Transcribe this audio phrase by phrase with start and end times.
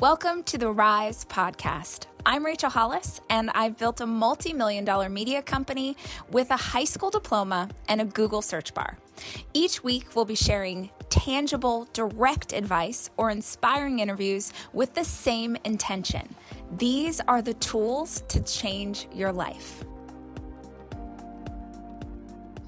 [0.00, 2.06] Welcome to the Rise podcast.
[2.26, 5.96] I'm Rachel Hollis, and I've built a multi million dollar media company
[6.32, 8.98] with a high school diploma and a Google search bar.
[9.54, 16.34] Each week, we'll be sharing tangible, direct advice or inspiring interviews with the same intention.
[16.76, 19.84] These are the tools to change your life.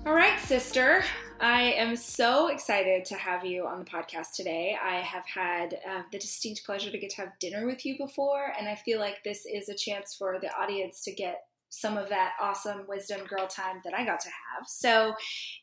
[0.06, 1.02] All right, sister.
[1.40, 4.76] I am so excited to have you on the podcast today.
[4.82, 8.52] I have had uh, the distinct pleasure to get to have dinner with you before,
[8.58, 12.08] and I feel like this is a chance for the audience to get some of
[12.08, 14.66] that awesome wisdom girl time that I got to have.
[14.66, 15.14] So,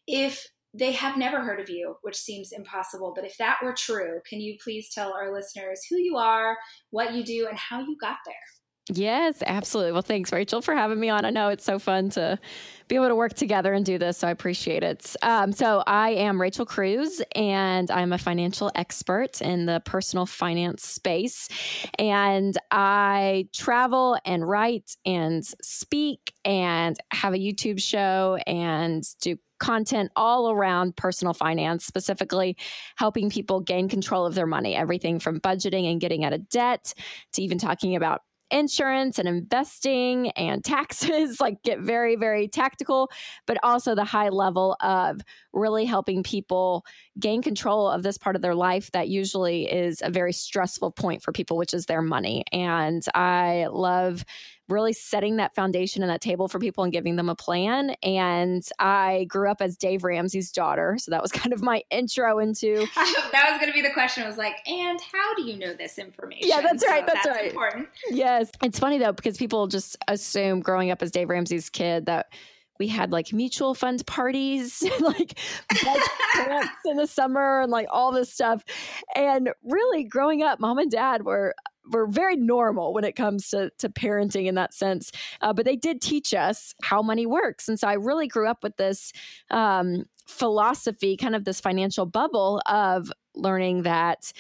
[0.08, 4.20] if they have never heard of you, which seems impossible, but if that were true,
[4.27, 6.58] can you please tell our listeners who you are,
[6.91, 8.35] what you do, and how you got there?
[8.91, 9.94] Yes, absolutely.
[9.94, 11.26] Well, thanks, Rachel, for having me on.
[11.26, 12.38] I know it's so fun to
[12.88, 15.16] be able to work together and do this, so I appreciate it.
[15.22, 20.86] Um, so, I am Rachel Cruze, and I'm a financial expert in the personal finance
[20.86, 21.50] space.
[21.98, 30.12] And I travel and write and speak and have a YouTube show and do content
[30.18, 32.57] all around personal finance, specifically
[32.98, 36.94] helping people gain control of their money, everything from budgeting and getting out of debt
[37.32, 38.22] to even talking about
[38.54, 43.10] insurance and investing and taxes, like get very, very tactical,
[43.45, 46.85] but also the high level of really helping people
[47.20, 51.21] gain control of this part of their life that usually is a very stressful point
[51.21, 52.43] for people, which is their money.
[52.51, 54.23] And I love
[54.70, 57.96] really setting that foundation and that table for people and giving them a plan.
[58.02, 60.98] And I grew up as Dave Ramsey's daughter.
[61.00, 64.24] So that was kind of my intro into that was gonna be the question.
[64.24, 66.47] I was like, and how do you know this information?
[66.47, 67.02] Yeah, that's right.
[67.02, 67.50] So that's, that's right.
[67.50, 67.90] Important.
[68.09, 68.52] Yes.
[68.62, 72.30] It's funny though, because people just assume growing up as Dave Ramsey's kid that
[72.79, 75.40] we had like mutual fund parties, like
[76.85, 78.63] in the summer and like all this stuff.
[79.16, 81.56] And really growing up, mom and dad were
[81.91, 85.12] were very normal when it comes to, to parenting in that sense.
[85.41, 87.68] Uh, but they did teach us how money works.
[87.68, 89.11] And so I really grew up with this
[89.51, 94.31] um, philosophy, kind of this financial bubble of learning that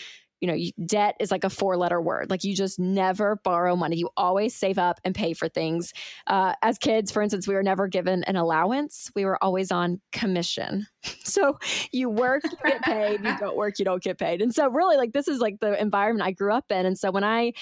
[0.43, 2.29] you know, debt is like a four letter word.
[2.29, 3.95] Like you just never borrow money.
[3.95, 5.93] You always save up and pay for things.
[6.27, 9.09] Uh, as kids, for instance, we were never given an allowance.
[9.15, 10.85] We were always on commission.
[11.25, 11.57] So
[11.91, 13.23] you work, you get paid.
[13.23, 14.41] You don't work, you don't get paid.
[14.41, 16.85] And so really like this is like the environment I grew up in.
[16.85, 17.53] And so when I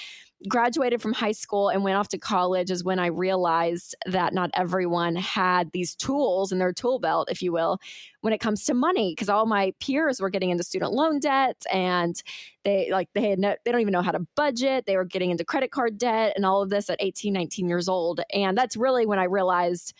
[0.48, 4.50] graduated from high school and went off to college is when I realized that not
[4.54, 7.78] everyone had these tools in their tool belt, if you will,
[8.20, 9.12] when it comes to money.
[9.12, 12.22] Because all my peers were getting into student loan debt and
[12.64, 14.86] they like they had no, they don't even know how to budget.
[14.86, 17.88] They were getting into credit card debt and all of this at 18, 19 years
[17.88, 18.20] old.
[18.32, 19.94] And that's really when I realized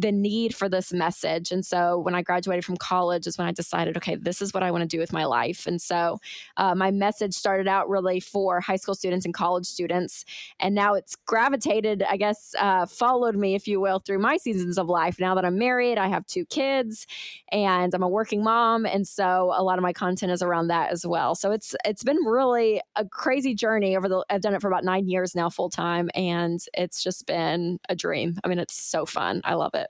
[0.00, 1.50] the need for this message.
[1.50, 4.62] And so when I graduated from college is when I decided, okay, this is what
[4.62, 5.66] I want to do with my life.
[5.66, 6.18] And so
[6.56, 10.24] uh, my message started out really for high school students and college students.
[10.60, 14.78] And now it's gravitated, I guess, uh, followed me, if you will, through my seasons
[14.78, 15.18] of life.
[15.18, 17.06] Now that I'm married, I have two kids
[17.50, 18.86] and I'm a working mom.
[18.86, 21.34] And so a lot of my content is around that as well.
[21.34, 24.84] So it's, it's been really a crazy journey over the, I've done it for about
[24.84, 26.08] nine years now full time.
[26.14, 28.36] And it's just been a dream.
[28.44, 29.40] I mean, it's so fun.
[29.44, 29.87] I love it.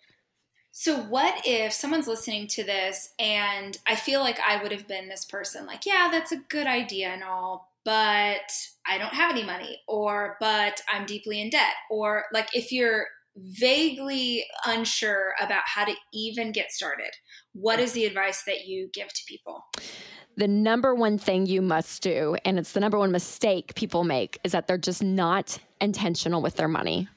[0.80, 5.08] So, what if someone's listening to this and I feel like I would have been
[5.08, 8.48] this person, like, yeah, that's a good idea and all, but
[8.86, 13.06] I don't have any money, or but I'm deeply in debt, or like if you're
[13.36, 17.10] vaguely unsure about how to even get started,
[17.54, 19.64] what is the advice that you give to people?
[20.36, 24.38] the number one thing you must do, and it's the number one mistake people make,
[24.44, 27.08] is that they're just not intentional with their money.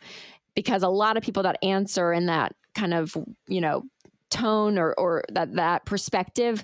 [0.55, 3.15] Because a lot of people that answer in that kind of
[3.47, 3.83] you know
[4.29, 6.63] tone or or that that perspective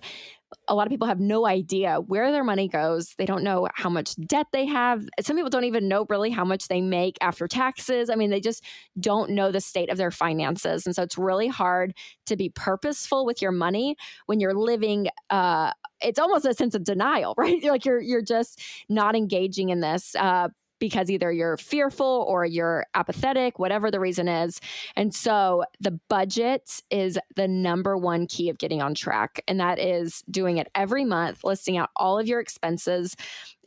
[0.68, 3.14] a lot of people have no idea where their money goes.
[3.18, 5.06] They don't know how much debt they have.
[5.20, 8.10] Some people don't even know really how much they make after taxes.
[8.10, 8.64] I mean, they just
[9.00, 10.86] don't know the state of their finances.
[10.86, 11.94] And so it's really hard
[12.28, 13.96] to be purposeful with your money
[14.26, 17.62] when you're living uh, it's almost a sense of denial, right?
[17.62, 20.16] You're like you're you're just not engaging in this.
[20.16, 24.60] Uh, because either you're fearful or you're apathetic, whatever the reason is.
[24.96, 29.44] And so the budget is the number one key of getting on track.
[29.48, 33.16] And that is doing it every month, listing out all of your expenses,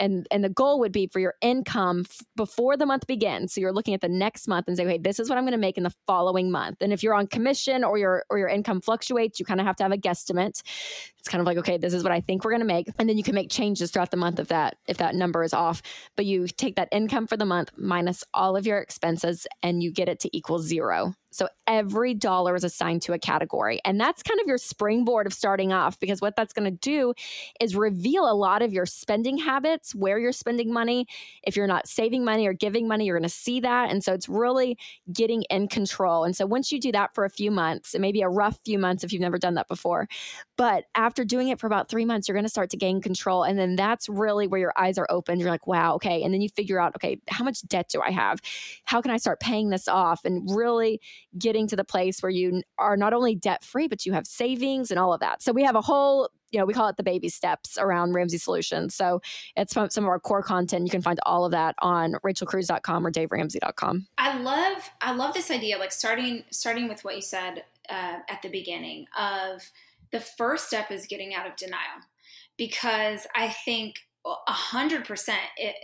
[0.00, 3.60] and and the goal would be for your income f- before the month begins so
[3.60, 5.58] you're looking at the next month and say okay this is what i'm going to
[5.58, 8.80] make in the following month and if you're on commission or your or your income
[8.80, 10.62] fluctuates you kind of have to have a guesstimate
[11.20, 13.08] it's kind of like okay this is what i think we're going to make and
[13.08, 15.82] then you can make changes throughout the month if that if that number is off.
[16.16, 19.92] But you take that income for the month minus all of your expenses and you
[19.92, 23.80] get it to equal zero So every dollar is assigned to a category.
[23.84, 27.14] And that's kind of your springboard of starting off because what that's going to do
[27.60, 31.06] is reveal a lot of your spending habits, where you're spending money.
[31.42, 33.90] If you're not saving money or giving money, you're going to see that.
[33.90, 34.76] And so it's really
[35.12, 36.24] getting in control.
[36.24, 38.58] And so once you do that for a few months, it may be a rough
[38.64, 40.08] few months if you've never done that before,
[40.56, 43.44] but after doing it for about three months, you're going to start to gain control.
[43.44, 45.40] And then that's really where your eyes are open.
[45.40, 46.22] You're like, wow, okay.
[46.22, 48.40] And then you figure out, okay, how much debt do I have?
[48.84, 50.24] How can I start paying this off?
[50.24, 51.00] And really
[51.38, 54.90] getting to the place where you are not only debt free, but you have savings
[54.90, 55.42] and all of that.
[55.42, 58.38] So we have a whole you know, we call it the baby steps around Ramsey
[58.38, 58.94] Solutions.
[58.94, 59.22] So
[59.56, 60.84] it's some of our core content.
[60.84, 64.06] You can find all of that on rachelcruze.com or daveramsey.com.
[64.18, 68.42] I love, I love this idea, like starting, starting with what you said uh, at
[68.42, 69.62] the beginning of
[70.10, 72.00] the first step is getting out of denial
[72.56, 73.96] because I think
[74.26, 75.40] a hundred percent.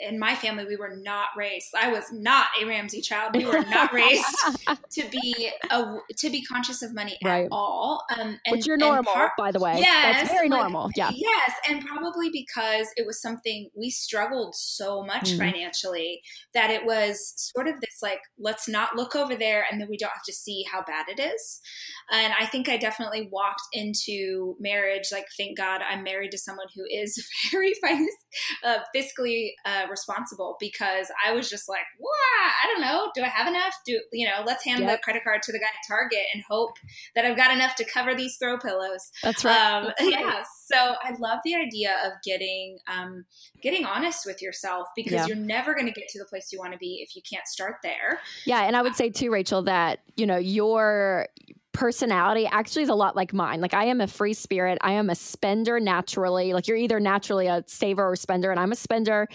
[0.07, 3.35] In my family we were not raised i was not a ramsey child.
[3.35, 4.25] We were not raised
[4.93, 7.47] to be a, to be conscious of money right.
[7.47, 8.05] at all.
[8.15, 9.79] Um and, which you're normal par- by the way.
[9.79, 10.91] Yes that's very like, normal.
[10.97, 11.11] Yeah.
[11.15, 16.23] yes and probably because it was something we struggled so much mm financially
[16.55, 19.97] that it was sort of this like let's not look over there and then we
[19.97, 21.61] don't have to see how bad it is.
[22.11, 26.67] And i think i definitely walked into marriage like thank god i'm married to someone
[26.75, 27.23] who is
[27.53, 28.11] very finance
[28.65, 33.11] uh, fiscally uh, responsible because I was just like, wow, I don't know.
[33.15, 33.75] Do I have enough?
[33.85, 34.43] Do you know?
[34.45, 34.91] Let's hand yep.
[34.91, 36.79] the credit card to the guy at Target and hope
[37.15, 39.11] that I've got enough to cover these throw pillows.
[39.23, 39.57] That's right.
[39.57, 40.11] Um, That's right.
[40.11, 40.43] Yeah.
[40.67, 43.25] So I love the idea of getting um,
[43.63, 45.27] getting honest with yourself because yeah.
[45.27, 47.47] you're never going to get to the place you want to be if you can't
[47.47, 48.21] start there.
[48.45, 51.29] Yeah, and I would say too, Rachel, that you know your
[51.77, 53.61] personality actually is a lot like mine.
[53.61, 54.79] Like I am a free spirit.
[54.81, 56.55] I am a spender naturally.
[56.55, 59.29] Like you're either naturally a saver or spender, and I'm a spender.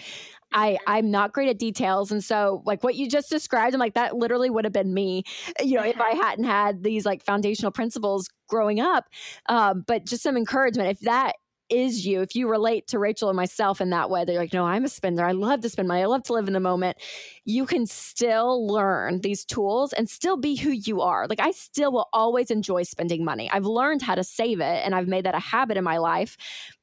[0.52, 3.94] I I'm not great at details, and so like what you just described, I'm like
[3.94, 5.22] that literally would have been me,
[5.62, 9.04] you know, if I hadn't had these like foundational principles growing up.
[9.48, 11.36] Um, but just some encouragement if that
[11.68, 14.64] is you, if you relate to Rachel and myself in that way, they're like, no,
[14.64, 15.24] I'm a spender.
[15.24, 16.02] I love to spend money.
[16.02, 16.98] I love to live in the moment.
[17.44, 21.26] You can still learn these tools and still be who you are.
[21.26, 23.50] Like I still will always enjoy spending money.
[23.50, 26.36] I've learned how to save it and I've made that a habit in my life,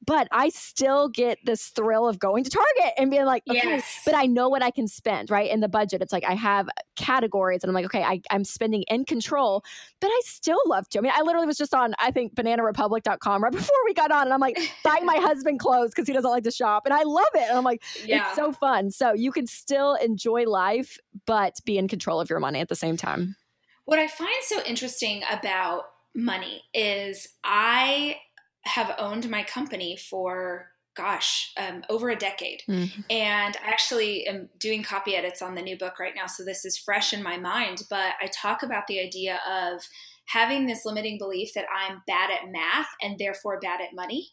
[0.04, 4.02] but I still get this thrill of going to Target and being like, okay, yes.
[4.04, 5.50] but I know what I can spend, right?
[5.50, 8.84] In the budget, it's like I have categories and I'm like, okay, I, I'm spending
[8.88, 9.62] in control,
[10.00, 10.98] but I still love to.
[10.98, 14.22] I mean, I literally was just on, I think, bananarepublic.com right before we got on
[14.22, 16.84] and I'm like, buying my husband clothes because he doesn't like to shop.
[16.84, 17.48] And I love it.
[17.48, 18.26] And I'm like, yeah.
[18.26, 18.90] it's so fun.
[18.90, 22.76] So you can still enjoy life, but be in control of your money at the
[22.76, 23.36] same time.
[23.84, 25.84] What I find so interesting about
[26.14, 28.18] money is I
[28.64, 32.62] have owned my company for gosh, um, over a decade.
[32.68, 33.02] Mm-hmm.
[33.10, 36.26] And I actually am doing copy edits on the new book right now.
[36.26, 37.82] So this is fresh in my mind.
[37.88, 39.82] But I talk about the idea of
[40.26, 44.30] having this limiting belief that I'm bad at math and therefore bad at money.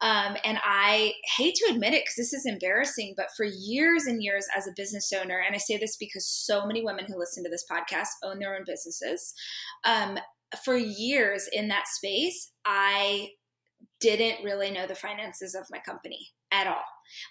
[0.00, 4.22] Um, and I hate to admit it because this is embarrassing, but for years and
[4.22, 7.44] years as a business owner, and I say this because so many women who listen
[7.44, 9.34] to this podcast own their own businesses.
[9.84, 10.18] Um,
[10.64, 13.30] for years in that space, I
[14.00, 16.84] didn't really know the finances of my company at all.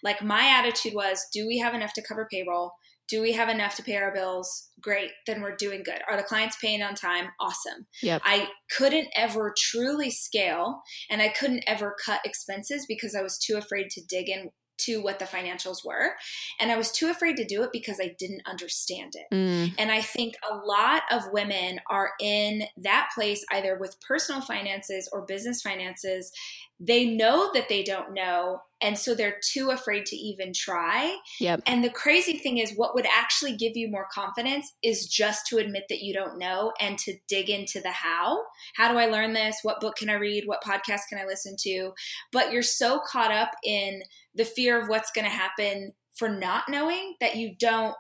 [0.04, 2.74] Like my attitude was, do we have enough to cover payroll?
[3.10, 4.70] Do we have enough to pay our bills?
[4.80, 6.00] Great, then we're doing good.
[6.10, 7.30] Are the clients paying on time?
[7.40, 7.88] Awesome.
[8.02, 8.22] Yep.
[8.24, 13.58] I couldn't ever truly scale and I couldn't ever cut expenses because I was too
[13.58, 16.14] afraid to dig in to what the financials were.
[16.60, 19.34] And I was too afraid to do it because I didn't understand it.
[19.34, 19.74] Mm.
[19.78, 25.10] And I think a lot of women are in that place either with personal finances
[25.12, 26.32] or business finances
[26.80, 31.18] they know that they don't know and so they're too afraid to even try.
[31.40, 31.64] Yep.
[31.66, 35.58] and the crazy thing is what would actually give you more confidence is just to
[35.58, 38.40] admit that you don't know and to dig into the how.
[38.76, 39.58] How do i learn this?
[39.64, 40.46] What book can i read?
[40.46, 41.92] What podcast can i listen to?
[42.32, 44.02] But you're so caught up in
[44.34, 47.96] the fear of what's going to happen for not knowing that you don't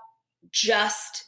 [0.51, 1.25] just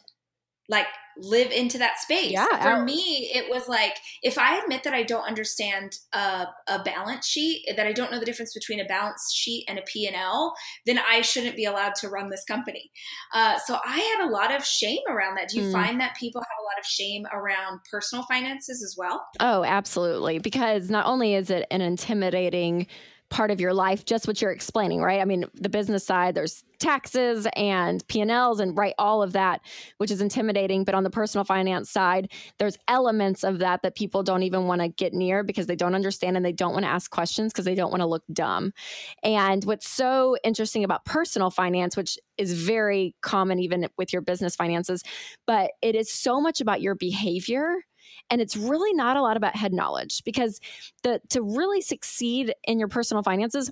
[0.69, 0.87] like
[1.17, 2.31] live into that space.
[2.31, 2.47] Yeah.
[2.61, 7.27] For me, it was like if I admit that I don't understand a, a balance
[7.27, 10.15] sheet, that I don't know the difference between a balance sheet and a P and
[10.15, 10.53] L,
[10.85, 12.91] then I shouldn't be allowed to run this company.
[13.33, 15.49] Uh, so I had a lot of shame around that.
[15.49, 15.71] Do you mm.
[15.73, 19.25] find that people have a lot of shame around personal finances as well?
[19.39, 20.39] Oh, absolutely.
[20.39, 22.87] Because not only is it an intimidating
[23.31, 25.21] part of your life, just what you're explaining, right?
[25.21, 29.61] I mean, the business side, there's taxes and P&Ls and right all of that,
[29.97, 34.21] which is intimidating, but on the personal finance side, there's elements of that that people
[34.21, 36.89] don't even want to get near because they don't understand and they don't want to
[36.89, 38.73] ask questions because they don't want to look dumb.
[39.23, 44.57] And what's so interesting about personal finance, which is very common even with your business
[44.57, 45.03] finances,
[45.47, 47.77] but it is so much about your behavior
[48.29, 50.59] and it's really not a lot about head knowledge because
[51.03, 53.71] the to really succeed in your personal finances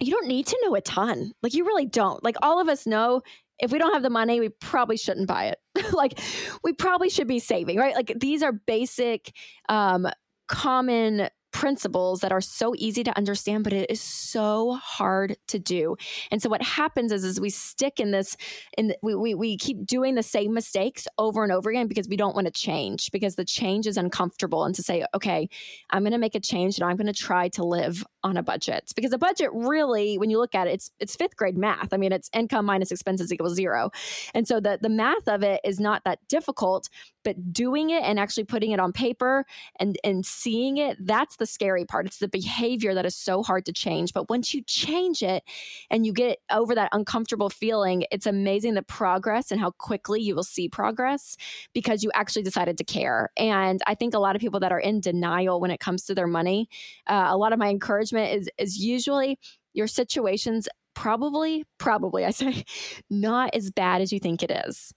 [0.00, 1.32] you don't need to know a ton.
[1.42, 2.22] Like you really don't.
[2.24, 3.22] Like all of us know
[3.58, 5.58] if we don't have the money we probably shouldn't buy it.
[5.92, 6.18] Like
[6.62, 7.94] we probably should be saving right?
[7.94, 9.32] Like these are basic
[9.68, 10.08] um
[10.48, 15.96] common principles that are so easy to understand but it is so hard to do.
[16.32, 18.36] And so what happens is is we stick in this
[18.76, 22.16] and we, we, we keep doing the same mistakes over and over again because we
[22.16, 24.64] don't want to change because the change is uncomfortable.
[24.64, 25.48] And to say okay
[25.90, 28.42] i'm going to make a change and i'm going to try to live on a
[28.42, 28.92] budget.
[28.96, 31.92] Because a budget really when you look at it it's it's fifth grade math.
[31.92, 33.90] I mean it's income minus expenses equals zero.
[34.34, 36.88] And so the the math of it is not that difficult
[37.22, 39.44] but doing it and actually putting it on paper
[39.78, 42.06] and and seeing it that's the scary part.
[42.06, 45.42] It's the behavior that is so hard to change but once you change it
[45.90, 50.34] and you get over that uncomfortable feeling it's amazing the progress and how quickly you
[50.34, 51.36] will see progress
[51.72, 53.30] because you actually decided to care.
[53.36, 56.14] And i think a lot of people that are in denial when it comes to
[56.14, 56.68] their money
[57.06, 59.38] uh, a lot of my encouragement is is usually
[59.72, 62.64] your situations probably probably i say
[63.10, 64.92] not as bad as you think it is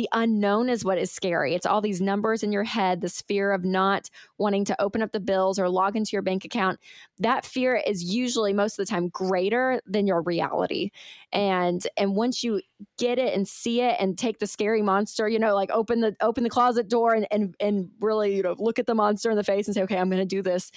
[0.00, 1.54] the unknown is what is scary.
[1.54, 5.12] It's all these numbers in your head, this fear of not wanting to open up
[5.12, 6.80] the bills or log into your bank account.
[7.18, 10.90] That fear is usually most of the time greater than your reality.
[11.32, 12.62] And and once you
[12.96, 16.16] get it and see it and take the scary monster, you know, like open the
[16.22, 19.36] open the closet door and and and really, you know, look at the monster in
[19.36, 20.70] the face and say, "Okay, I'm going to do this."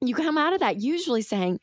[0.00, 1.58] You come out of that usually saying,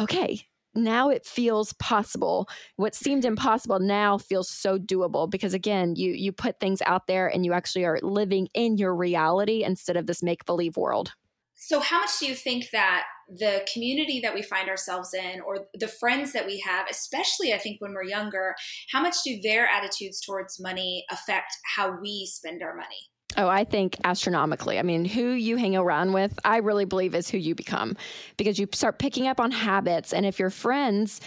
[0.00, 2.48] "Okay, now it feels possible.
[2.76, 3.32] What seemed mm-hmm.
[3.32, 7.52] impossible now feels so doable because again you you put things out there and you
[7.52, 11.12] actually are living in your reality instead of this make believe world.
[11.54, 15.66] So how much do you think that the community that we find ourselves in or
[15.74, 18.54] the friends that we have especially i think when we're younger
[18.90, 23.64] how much do their attitudes towards money affect how we spend our money Oh, I
[23.64, 24.78] think astronomically.
[24.78, 27.96] I mean, who you hang around with, I really believe is who you become
[28.36, 30.12] because you start picking up on habits.
[30.12, 31.20] And if your friends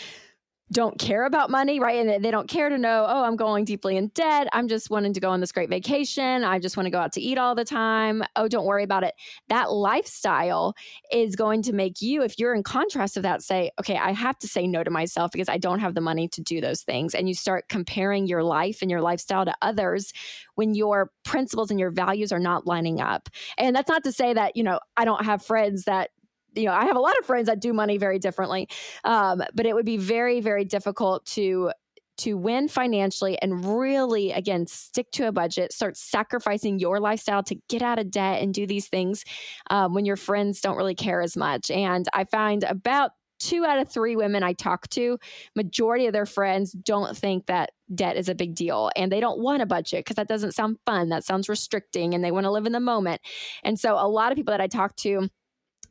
[0.71, 2.05] don't care about money, right?
[2.05, 4.47] And they don't care to know, oh, I'm going deeply in debt.
[4.53, 6.43] I'm just wanting to go on this great vacation.
[6.43, 8.23] I just want to go out to eat all the time.
[8.35, 9.13] Oh, don't worry about it.
[9.49, 10.73] That lifestyle
[11.11, 14.39] is going to make you, if you're in contrast of that, say, okay, I have
[14.39, 17.13] to say no to myself because I don't have the money to do those things.
[17.13, 20.11] And you start comparing your life and your lifestyle to others
[20.55, 23.29] when your principles and your values are not lining up.
[23.57, 26.09] And that's not to say that, you know, I don't have friends that
[26.55, 28.67] you know, I have a lot of friends that do money very differently,
[29.03, 31.71] um, but it would be very, very difficult to
[32.15, 37.55] to win financially and really again stick to a budget start sacrificing your lifestyle to
[37.69, 39.23] get out of debt and do these things
[39.71, 41.71] um, when your friends don't really care as much.
[41.71, 45.17] And i find about two out of three women i talk to
[45.55, 49.39] majority of their friends don't think that debt is a big deal and they don't
[49.39, 52.51] want a budget because that doesn't sound fun that sounds restricting and they want to
[52.51, 53.21] live in the moment.
[53.63, 55.27] And so a lot of people that i talk to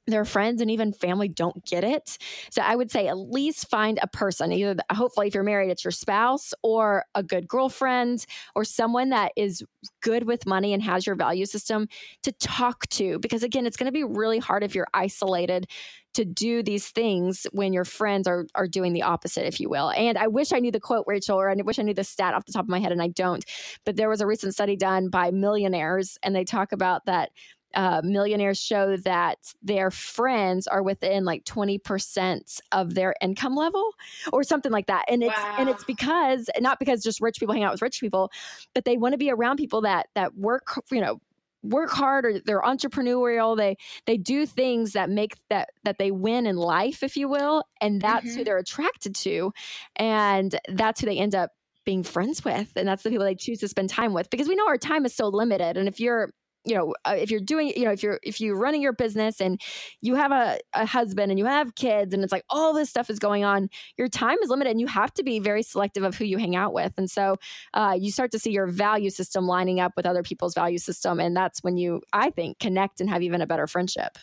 [0.07, 2.19] their friends and even family don't get it.
[2.51, 5.85] So I would say at least find a person, either hopefully if you're married, it's
[5.85, 9.63] your spouse or a good girlfriend or someone that is
[10.01, 11.87] good with money and has your value system
[12.25, 13.19] to talk to.
[13.21, 15.69] Because again, it's going to be really hard if you're isolated
[16.15, 19.91] to do these things when your friends are are doing the opposite, if you will.
[19.91, 22.35] And I wish I knew the quote, Rachel, or I wish I knew the stat
[22.35, 23.45] off the top of my head, and I don't.
[23.87, 27.31] But there was a recent study done by millionaires, and they talk about that
[27.75, 33.91] uh, millionaires show that their friends are within like 20% of their income level
[34.33, 35.57] or something like that and it's wow.
[35.59, 38.31] and it's because not because just rich people hang out with rich people
[38.75, 41.21] but they want to be around people that that work you know
[41.63, 43.77] work hard or they're entrepreneurial they
[44.07, 48.01] they do things that make that that they win in life if you will and
[48.01, 48.39] that's mm-hmm.
[48.39, 49.53] who they're attracted to
[49.97, 51.51] and that's who they end up
[51.85, 54.55] being friends with and that's the people they choose to spend time with because we
[54.55, 56.31] know our time is so limited and if you're
[56.65, 59.41] you know uh, if you're doing you know if you're if you're running your business
[59.41, 59.61] and
[60.01, 63.11] you have a, a husband and you have kids and it's like all this stuff
[63.11, 66.17] is going on your time is limited and you have to be very selective of
[66.17, 66.93] who you hang out with.
[66.97, 67.37] And so
[67.75, 71.21] uh, you start to see your value system lining up with other people's value system
[71.21, 74.19] and that's when you i think connect and have even a better friendship.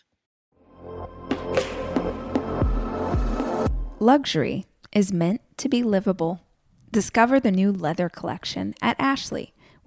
[4.00, 6.42] Luxury is meant to be livable.
[6.92, 9.54] Discover the new leather collection at ashley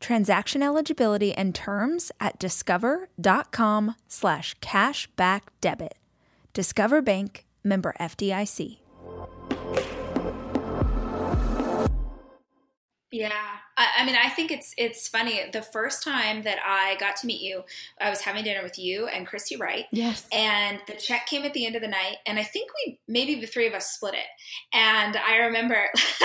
[0.00, 5.96] Transaction eligibility and terms at discover.com slash cashback debit.
[6.54, 8.78] Discover Bank, member FDIC.
[13.12, 13.32] Yeah,
[13.76, 15.40] I, I, mean, I think it's it's funny.
[15.52, 17.64] The first time that I got to meet you,
[18.00, 19.86] I was having dinner with you and Christy Wright.
[19.90, 20.26] Yes.
[20.32, 23.40] And the check came at the end of the night, and I think we maybe
[23.40, 24.26] the three of us split it.
[24.72, 25.88] And I remember,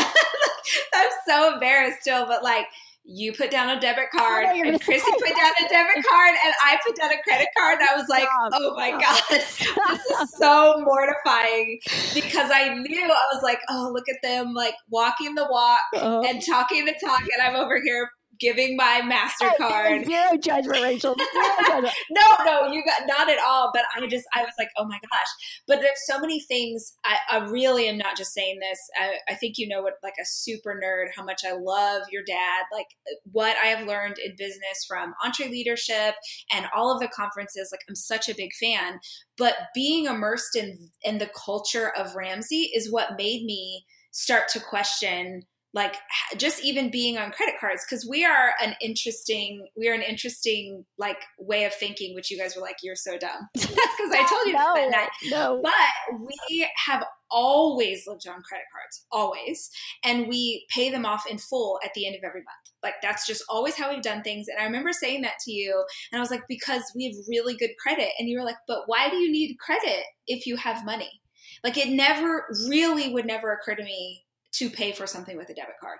[0.93, 2.67] I'm so embarrassed still, but like
[3.07, 6.79] you put down a debit card and Chrissy put down a debit card and I
[6.85, 10.83] put down a credit card and I was like, oh my God, this is so
[10.83, 11.79] mortifying.
[12.13, 16.23] Because I knew I was like, oh, look at them like walking the walk uh-huh.
[16.27, 18.09] and talking the talk and I'm over here
[18.39, 20.05] giving my Mastercard.
[20.05, 21.15] Zero judgment, Rachel.
[21.33, 21.93] Zero judgment.
[22.11, 23.71] no, no, you got not at all.
[23.73, 25.61] But I just, I was like, oh my gosh.
[25.67, 26.93] But there's so many things.
[27.03, 28.79] I, I really am not just saying this.
[28.99, 32.23] I, I think you know what, like a super nerd, how much I love your
[32.25, 32.87] dad, like
[33.31, 36.13] what I have learned in business from EntreLeadership
[36.51, 37.69] and all of the conferences.
[37.71, 38.99] Like I'm such a big fan.
[39.37, 44.59] But being immersed in in the culture of Ramsey is what made me start to
[44.59, 45.43] question
[45.75, 45.97] like
[46.37, 50.85] just even being on credit cards because we are an interesting we are an interesting
[50.97, 53.49] like way of thinking which you guys were like you're so dumb.
[53.95, 55.09] Because i told you no, that night.
[55.31, 55.61] No.
[55.61, 59.69] but we have always lived on credit cards always
[60.03, 62.73] and we pay them off in full at the end of every month.
[62.83, 64.47] Like that's just always how we've done things.
[64.47, 67.55] And i remember saying that to you and i was like because we have really
[67.55, 68.09] good credit.
[68.17, 71.21] And you were like but why do you need credit if you have money?
[71.63, 74.25] Like it never really would never occur to me
[74.57, 75.97] to pay for something with a debit card.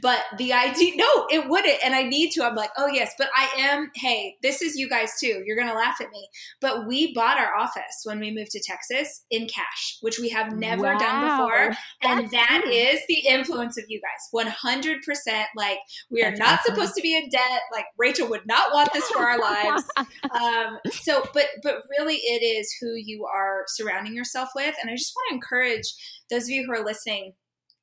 [0.00, 1.78] But the idea, no, it wouldn't.
[1.84, 2.44] And I need to.
[2.44, 5.42] I'm like, oh, yes, but I am, hey, this is you guys too.
[5.44, 6.28] You're going to laugh at me.
[6.60, 10.52] But we bought our office when we moved to Texas in cash, which we have
[10.52, 10.98] never wow.
[10.98, 11.76] done before.
[12.02, 12.72] And That's that cool.
[12.72, 15.44] is the influence of you guys 100%.
[15.56, 15.78] Like,
[16.10, 16.74] we are That's not awesome.
[16.74, 17.60] supposed to be in debt.
[17.72, 19.84] Like, Rachel would not want this for our lives.
[20.30, 24.74] um, so, but, but really, it is who you are surrounding yourself with.
[24.80, 25.92] And I just want to encourage
[26.30, 27.32] those of you who are listening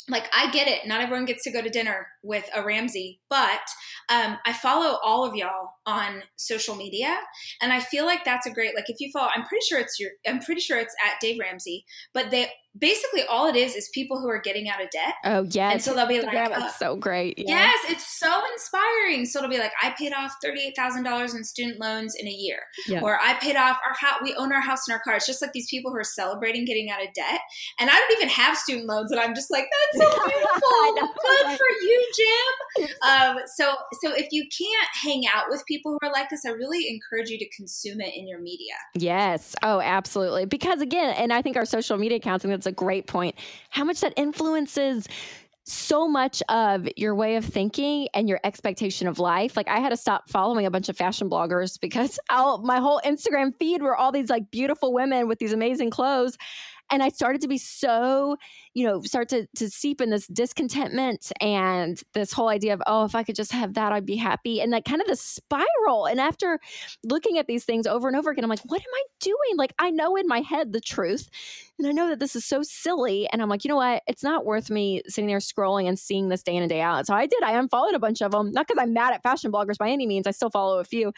[0.10, 0.86] like I get it.
[0.86, 3.62] Not everyone gets to go to dinner with a Ramsey, but
[4.10, 7.18] um, I follow all of y'all on social media,
[7.62, 8.76] and I feel like that's a great.
[8.76, 10.12] Like if you follow, I'm pretty sure it's your.
[10.28, 14.20] I'm pretty sure it's at Dave Ramsey, but they basically all it is is people
[14.20, 15.16] who are getting out of debt.
[15.24, 17.38] Oh yes, and so they'll be like, yeah, uh, so great.
[17.38, 17.46] Yeah.
[17.48, 19.26] Yes, it's so inspiring.
[19.26, 22.28] So it'll be like, I paid off thirty eight thousand dollars in student loans in
[22.28, 23.02] a year, yeah.
[23.02, 24.20] or I paid off our house.
[24.24, 25.16] We own our house and our car.
[25.16, 27.42] It's just like these people who are celebrating getting out of debt,
[27.80, 30.96] and I don't even have student loans, and I'm just like, that's so beautiful.
[30.96, 32.88] Good for you, Jim.
[33.04, 36.50] Um, so so if you can't hang out with people who are like this, I
[36.50, 38.74] really encourage you to consume it in your media.
[38.94, 39.56] Yes.
[39.64, 40.46] Oh, absolutely.
[40.46, 43.36] Because again, and I think our social media accounts, and that's a great point,
[43.70, 45.08] how much that influences
[45.66, 49.56] so much of your way of thinking and your expectation of life.
[49.56, 53.02] Like I had to stop following a bunch of fashion bloggers because I'll, my whole
[53.06, 56.38] Instagram feed were all these like beautiful women with these amazing clothes.
[56.92, 58.38] And I started to be so
[58.74, 63.06] you know, start to, to seep in this discontentment and this whole idea of, oh,
[63.06, 64.62] if I could just have that, I'd be happy.
[64.62, 66.08] And that kind of the spiral.
[66.08, 66.60] And after
[67.04, 69.58] looking at these things over and over again, I'm like, what am I doing?
[69.58, 71.30] Like, I know in my head the truth.
[71.80, 73.28] And I know that this is so silly.
[73.32, 74.04] And I'm like, you know what?
[74.08, 77.08] It's not worth me sitting there scrolling and seeing this day in and day out.
[77.08, 77.42] So I did.
[77.42, 78.52] I unfollowed a bunch of them.
[78.52, 80.28] Not because I'm mad at fashion bloggers by any means.
[80.28, 81.12] I still follow a few.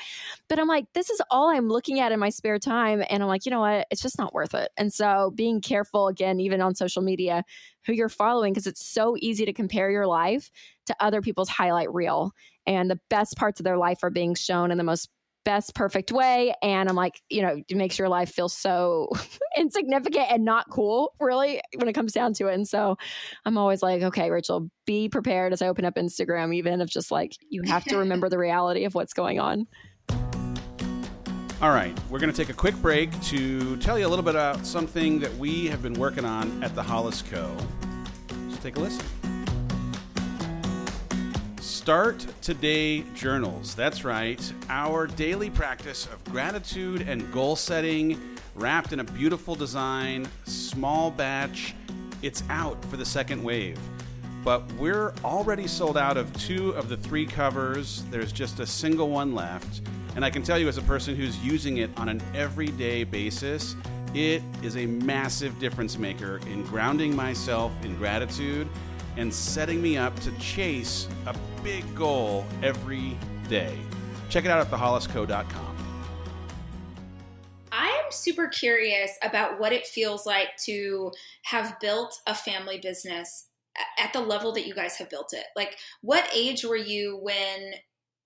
[0.47, 3.03] But I'm like, this is all I'm looking at in my spare time.
[3.09, 3.85] And I'm like, you know what?
[3.91, 4.71] It's just not worth it.
[4.77, 7.43] And so being careful again, even on social media,
[7.85, 10.49] who you're following because it's so easy to compare your life
[10.85, 12.31] to other people's highlight reel
[12.65, 15.09] and the best parts of their life are being shown in the most
[15.45, 19.09] best perfect way and i'm like you know it makes your life feel so
[19.57, 22.97] insignificant and not cool really when it comes down to it and so
[23.45, 27.11] i'm always like okay rachel be prepared as i open up instagram even if just
[27.11, 29.65] like you have to remember the reality of what's going on
[31.61, 34.35] all right, we're going to take a quick break to tell you a little bit
[34.35, 37.55] about something that we have been working on at the Hollis Co.
[38.49, 39.24] So take a listen.
[41.85, 43.75] Start Today Journals.
[43.75, 48.19] That's right, our daily practice of gratitude and goal setting,
[48.55, 51.75] wrapped in a beautiful design, small batch.
[52.23, 53.77] It's out for the second wave.
[54.43, 58.03] But we're already sold out of two of the three covers.
[58.09, 59.81] There's just a single one left.
[60.15, 63.75] And I can tell you, as a person who's using it on an everyday basis,
[64.15, 68.67] it is a massive difference maker in grounding myself in gratitude
[69.17, 73.77] and setting me up to chase a big goal every day.
[74.29, 75.75] Check it out at thehollisco.com.
[77.71, 81.11] I'm super curious about what it feels like to
[81.43, 83.47] have built a family business
[83.99, 85.45] at the level that you guys have built it.
[85.55, 87.73] Like, what age were you when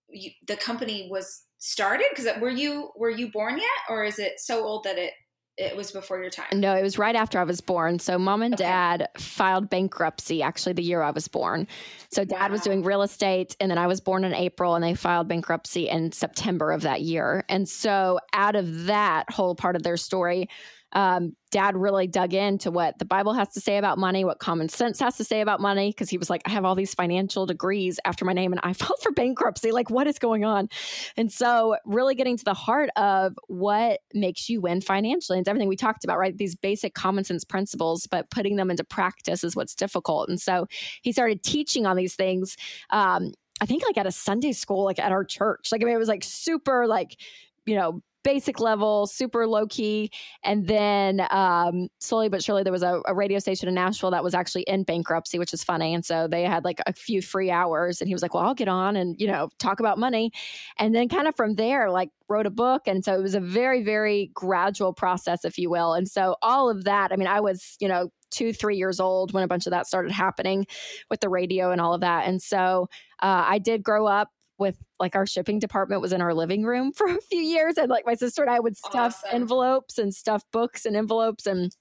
[0.09, 2.07] you, the company was started?
[2.09, 5.13] Because were you were you born yet, or is it so old that it
[5.59, 6.59] it was before your time?
[6.59, 7.99] No, it was right after I was born.
[7.99, 8.63] So mom and okay.
[8.63, 11.67] dad filed bankruptcy actually the year I was born.
[12.09, 12.49] So dad wow.
[12.49, 15.89] was doing real estate and then I was born in April and they filed bankruptcy
[15.89, 17.43] in September of that year.
[17.49, 20.49] And so out of that whole part of their story,
[20.93, 24.69] um, dad really dug into what the Bible has to say about money, what common
[24.69, 27.45] sense has to say about money, because he was like, I have all these financial
[27.45, 29.71] degrees after my name and I filed for bankruptcy.
[29.71, 30.69] Like, what is going on?
[31.17, 35.37] And so, really getting to the heart of what makes you win financially.
[35.37, 36.37] And it's everything we talked about, right?
[36.37, 40.29] These basic common sense principles, but putting them into practice is what's difficult.
[40.29, 40.67] And so,
[41.01, 42.57] he started teaching on these things.
[42.89, 45.71] Um, I think like at a Sunday school, like at our church.
[45.71, 47.17] Like, I mean, it was like super, like,
[47.65, 50.11] you know, basic level, super low key.
[50.43, 54.23] And then um, slowly but surely, there was a, a, radio station in Nashville that
[54.23, 55.93] was actually in bankruptcy, which is funny.
[55.93, 58.01] And so they had like a few free hours.
[58.01, 60.31] And he was like, Well, I'll get on and, you know, talk about money.
[60.77, 62.83] And then kind of from there, like, wrote a book.
[62.87, 65.93] And so it was a very, very gradual process, if you will.
[65.93, 69.33] And so all of that, I mean, I was, you know, two, three years old
[69.33, 70.67] when a bunch of that started happening
[71.09, 72.27] with the radio and all of that.
[72.27, 72.87] And so
[73.21, 74.29] uh, I did grow up
[74.59, 77.89] with like our shipping department was in our living room for a few years and
[77.89, 79.41] like my sister and I would stuff awesome.
[79.41, 81.75] envelopes and stuff books and envelopes and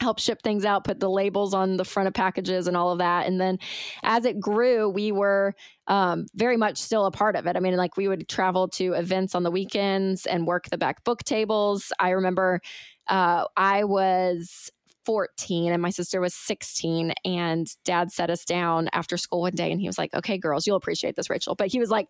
[0.00, 2.98] help ship things out, put the labels on the front of packages and all of
[2.98, 3.26] that.
[3.26, 3.58] And then
[4.02, 5.54] as it grew, we were
[5.86, 7.56] um, very much still a part of it.
[7.56, 11.04] I mean, like we would travel to events on the weekends and work the back
[11.04, 11.92] book tables.
[12.00, 12.60] I remember
[13.08, 14.70] uh, I was
[15.04, 19.70] 14 and my sister was 16 and dad set us down after school one day
[19.70, 21.54] and he was like okay girls you'll appreciate this rachel.
[21.54, 22.08] But he was like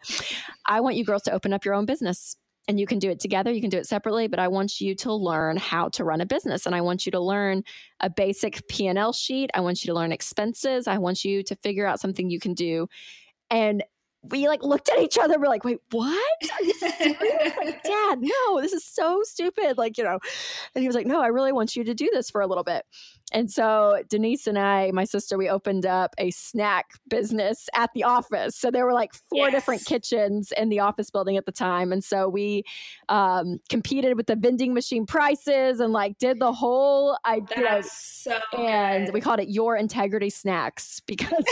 [0.67, 2.37] i want you girls to open up your own business
[2.69, 4.95] and you can do it together you can do it separately but i want you
[4.95, 7.63] to learn how to run a business and i want you to learn
[8.03, 9.51] a basic p&l sheet.
[9.55, 10.87] I want you to learn expenses.
[10.87, 12.89] I want you to figure out something you can do.
[13.49, 13.85] And
[14.23, 15.39] we like looked at each other.
[15.39, 16.33] We're like, wait, what?
[16.53, 17.57] Are you serious?
[17.57, 19.79] like, Dad, no, this is so stupid.
[19.79, 20.19] Like, you know,
[20.75, 22.65] and he was like, no, I really want you to do this for a little
[22.65, 22.85] bit.
[23.33, 28.05] And so Denise and I, my sister, we opened up a snack business at the
[28.05, 28.57] office.
[28.57, 29.53] So there were like four yes.
[29.53, 31.93] different kitchens in the office building at the time.
[31.93, 32.65] And so we
[33.09, 37.65] um, competed with the vending machine prices and like did the whole I That's you
[37.65, 39.15] know, so and good.
[39.15, 41.45] we called it your integrity snacks because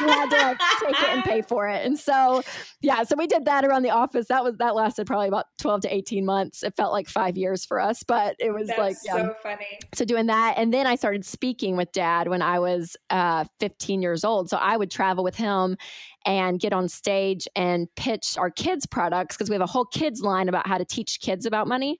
[0.00, 1.86] we had to like take it and pay for it.
[1.86, 2.42] And so
[2.80, 4.26] yeah, so we did that around the office.
[4.28, 6.62] That was that lasted probably about 12 to 18 months.
[6.62, 9.16] It felt like five years for us, but it was That's like yeah.
[9.16, 9.78] so funny.
[9.94, 10.54] So doing that.
[10.56, 14.48] And then I started started speaking with dad when I was uh, 15 years old.
[14.48, 15.76] So I would travel with him
[16.24, 20.22] and get on stage and pitch our kids' products because we have a whole kids
[20.22, 21.98] line about how to teach kids about money.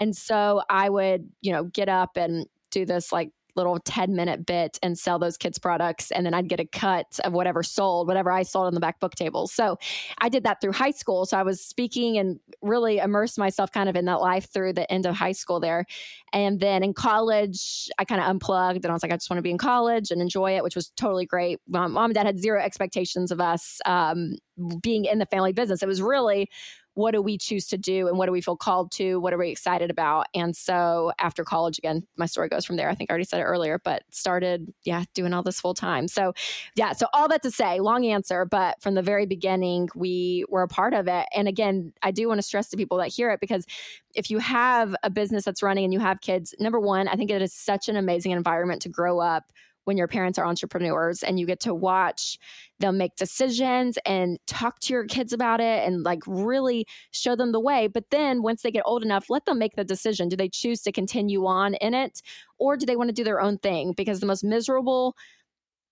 [0.00, 4.46] And so I would, you know, get up and do this like little 10 minute
[4.46, 8.08] bit and sell those kids products and then I'd get a cut of whatever sold
[8.08, 9.46] whatever I sold on the back book table.
[9.46, 9.78] So
[10.18, 11.26] I did that through high school.
[11.26, 14.90] So I was speaking and really immersed myself kind of in that life through the
[14.92, 15.84] end of high school there.
[16.32, 19.38] And then in college I kind of unplugged and I was like I just want
[19.38, 21.60] to be in college and enjoy it which was totally great.
[21.68, 24.36] Mom, mom and dad had zero expectations of us um,
[24.82, 25.82] being in the family business.
[25.82, 26.48] It was really
[26.96, 29.20] what do we choose to do and what do we feel called to?
[29.20, 30.28] What are we excited about?
[30.34, 32.88] And so after college, again, my story goes from there.
[32.88, 36.08] I think I already said it earlier, but started, yeah, doing all this full time.
[36.08, 36.32] So,
[36.74, 40.62] yeah, so all that to say, long answer, but from the very beginning, we were
[40.62, 41.26] a part of it.
[41.34, 43.66] And again, I do want to stress to people that hear it because
[44.14, 47.30] if you have a business that's running and you have kids, number one, I think
[47.30, 49.52] it is such an amazing environment to grow up
[49.86, 52.38] when your parents are entrepreneurs and you get to watch
[52.80, 57.52] them make decisions and talk to your kids about it and like really show them
[57.52, 57.86] the way.
[57.86, 60.28] But then once they get old enough, let them make the decision.
[60.28, 62.20] Do they choose to continue on in it
[62.58, 63.94] or do they want to do their own thing?
[63.96, 65.16] Because the most miserable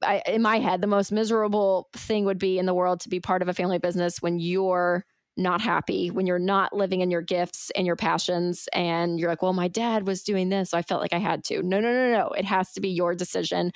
[0.03, 3.21] I, in my head, the most miserable thing would be in the world to be
[3.21, 7.23] part of a family business when you're not happy, when you're not living in your
[7.23, 10.83] gifts and your passions, and you're like, well, my dad was doing this, so I
[10.83, 11.63] felt like I had to.
[11.63, 12.29] No, no, no, no.
[12.29, 13.73] It has to be your decision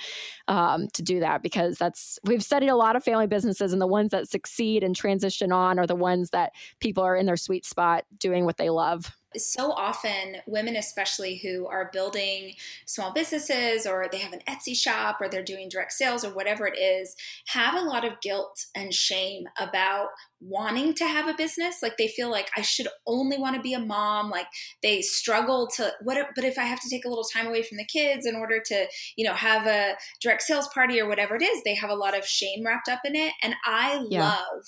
[0.47, 3.87] um, to do that because that's, we've studied a lot of family businesses, and the
[3.87, 7.67] ones that succeed and transition on are the ones that people are in their sweet
[7.67, 12.55] spot doing what they love so often women especially who are building
[12.87, 16.67] small businesses or they have an etsy shop or they're doing direct sales or whatever
[16.67, 17.15] it is
[17.49, 20.09] have a lot of guilt and shame about
[20.41, 21.83] wanting to have a business.
[21.83, 24.31] Like they feel like i should only want to be a mom.
[24.31, 24.47] Like
[24.83, 27.79] they struggle to what but if i have to take a little time away from
[27.79, 28.87] the kids in order to
[29.17, 32.17] you know have a direct sales party or whatever it is they have a lot
[32.17, 33.33] of shame wrapped up in it.
[33.43, 34.21] And i yeah.
[34.21, 34.65] love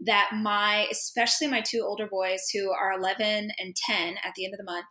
[0.00, 4.54] that my especially my two older boys who are 11 and 10 at the end
[4.54, 4.86] of the month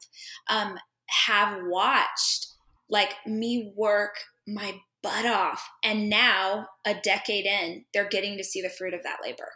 [0.50, 0.78] um,
[1.26, 2.48] have watched
[2.90, 4.16] like me work
[4.48, 9.04] my butt off and now a decade in they're getting to see the fruit of
[9.04, 9.50] that labor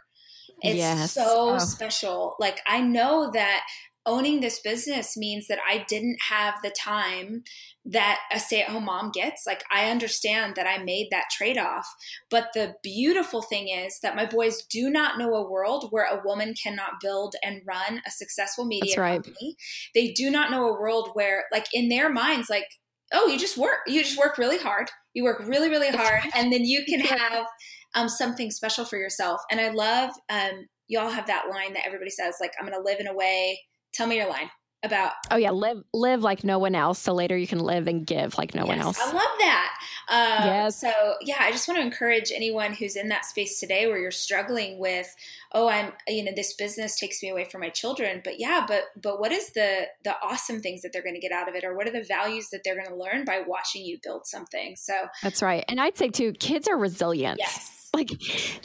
[0.60, 1.12] it's yes.
[1.12, 1.58] so oh.
[1.58, 2.34] special.
[2.38, 3.64] Like I know that
[4.06, 7.42] owning this business means that I didn't have the time
[7.84, 9.44] that a stay at home mom gets.
[9.46, 11.86] Like, I understand that I made that trade off.
[12.30, 16.22] But the beautiful thing is that my boys do not know a world where a
[16.24, 19.22] woman cannot build and run a successful media right.
[19.22, 19.56] company.
[19.94, 22.66] They do not know a world where, like, in their minds, like,
[23.12, 24.90] oh, you just work, you just work really hard.
[25.14, 27.46] You work really, really hard, and then you can have
[27.94, 29.40] um, something special for yourself.
[29.50, 32.84] And I love um, y'all have that line that everybody says, like, I'm going to
[32.84, 33.60] live in a way.
[33.92, 34.50] Tell me your line
[34.84, 38.06] about oh yeah live live like no one else so later you can live and
[38.06, 39.00] give like no yes, one else.
[39.00, 39.74] I love that.
[40.10, 40.80] Um, yes.
[40.80, 44.10] so yeah i just want to encourage anyone who's in that space today where you're
[44.10, 45.14] struggling with
[45.52, 48.84] oh i'm you know this business takes me away from my children but yeah but
[48.96, 51.62] but what is the the awesome things that they're going to get out of it
[51.64, 54.76] or what are the values that they're going to learn by watching you build something?
[54.76, 57.38] So that's right and i'd say too kids are resilient.
[57.38, 57.74] Yes.
[57.94, 58.10] Like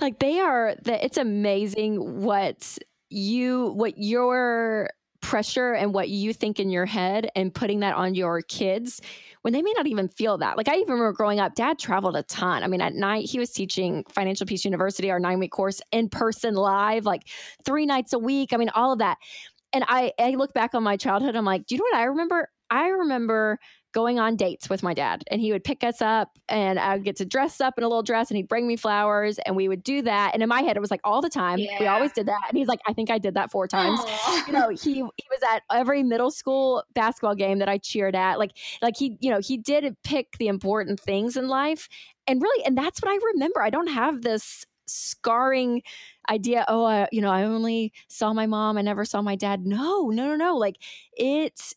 [0.02, 2.78] like they are that it's amazing what
[3.10, 4.90] you what your
[5.24, 9.02] pressure and what you think in your head and putting that on your kids
[9.42, 10.58] when they may not even feel that.
[10.58, 12.62] Like I even remember growing up, dad traveled a ton.
[12.62, 16.10] I mean, at night he was teaching Financial Peace University, our nine week course in
[16.10, 17.24] person live, like
[17.66, 18.54] three nights a week.
[18.54, 19.18] I mean, all of that.
[19.72, 22.04] And I, I look back on my childhood, I'm like, do you know what I
[22.04, 22.50] remember?
[22.70, 23.60] I remember
[23.94, 27.06] going on dates with my dad and he would pick us up and I would
[27.06, 29.68] get to dress up in a little dress and he'd bring me flowers and we
[29.68, 30.32] would do that.
[30.34, 31.60] And in my head, it was like all the time.
[31.60, 31.80] Yeah.
[31.80, 32.42] We always did that.
[32.50, 34.00] And he's like, I think I did that four times.
[34.02, 34.48] Aww.
[34.48, 38.40] You know, he, he was at every middle school basketball game that I cheered at.
[38.40, 41.88] Like, like he, you know, he did pick the important things in life.
[42.28, 43.62] And really, and that's what I remember.
[43.62, 45.82] I don't have this scarring
[46.30, 49.66] idea oh uh, you know i only saw my mom i never saw my dad
[49.66, 50.76] no no no no like
[51.14, 51.74] it's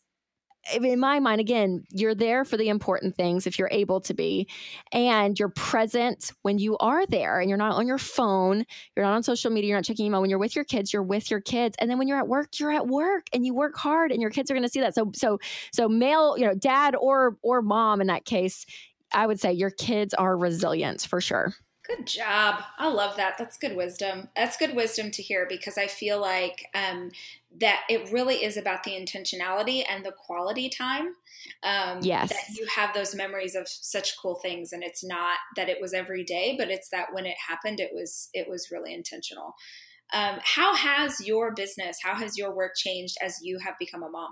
[0.75, 4.49] in my mind, again, you're there for the important things if you're able to be,
[4.93, 9.15] and you're present when you are there and you're not on your phone, you're not
[9.15, 10.21] on social media, you're not checking email.
[10.21, 11.77] When you're with your kids, you're with your kids.
[11.79, 14.31] And then when you're at work, you're at work and you work hard and your
[14.31, 14.95] kids are going to see that.
[14.95, 15.39] So, so,
[15.73, 18.67] so male, you know, dad or, or mom in that case,
[19.13, 21.55] I would say your kids are resilient for sure.
[21.87, 22.65] Good job.
[22.79, 23.39] I love that.
[23.39, 24.29] That's good wisdom.
[24.35, 27.13] That's good wisdom to hear because I feel like um,
[27.61, 31.15] that it really is about the intentionality and the quality time.
[31.63, 32.31] Um, yes.
[32.31, 35.95] That you have those memories of such cool things, and it's not that it was
[35.95, 39.55] every day, but it's that when it happened, it was it was really intentional.
[40.13, 44.09] Um, how has your business, how has your work changed as you have become a
[44.09, 44.31] mom?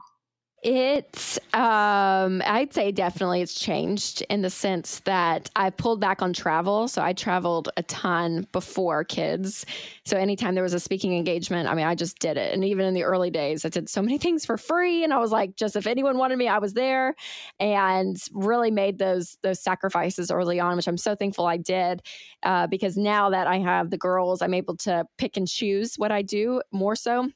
[0.64, 6.32] It's, um, I'd say definitely it's changed in the sense that I pulled back on
[6.32, 6.88] travel.
[6.88, 9.66] So I traveled a ton before kids.
[10.06, 12.54] So anytime there was a speaking engagement, I mean, I just did it.
[12.54, 15.04] And even in the early days, I did so many things for free.
[15.04, 17.14] And I was like, just if anyone wanted me, I was there
[17.60, 22.00] and really made those, those sacrifices early on, which I'm so thankful I did.
[22.42, 26.10] Uh, because now that I have the girls, I'm able to pick and choose what
[26.10, 27.28] I do more so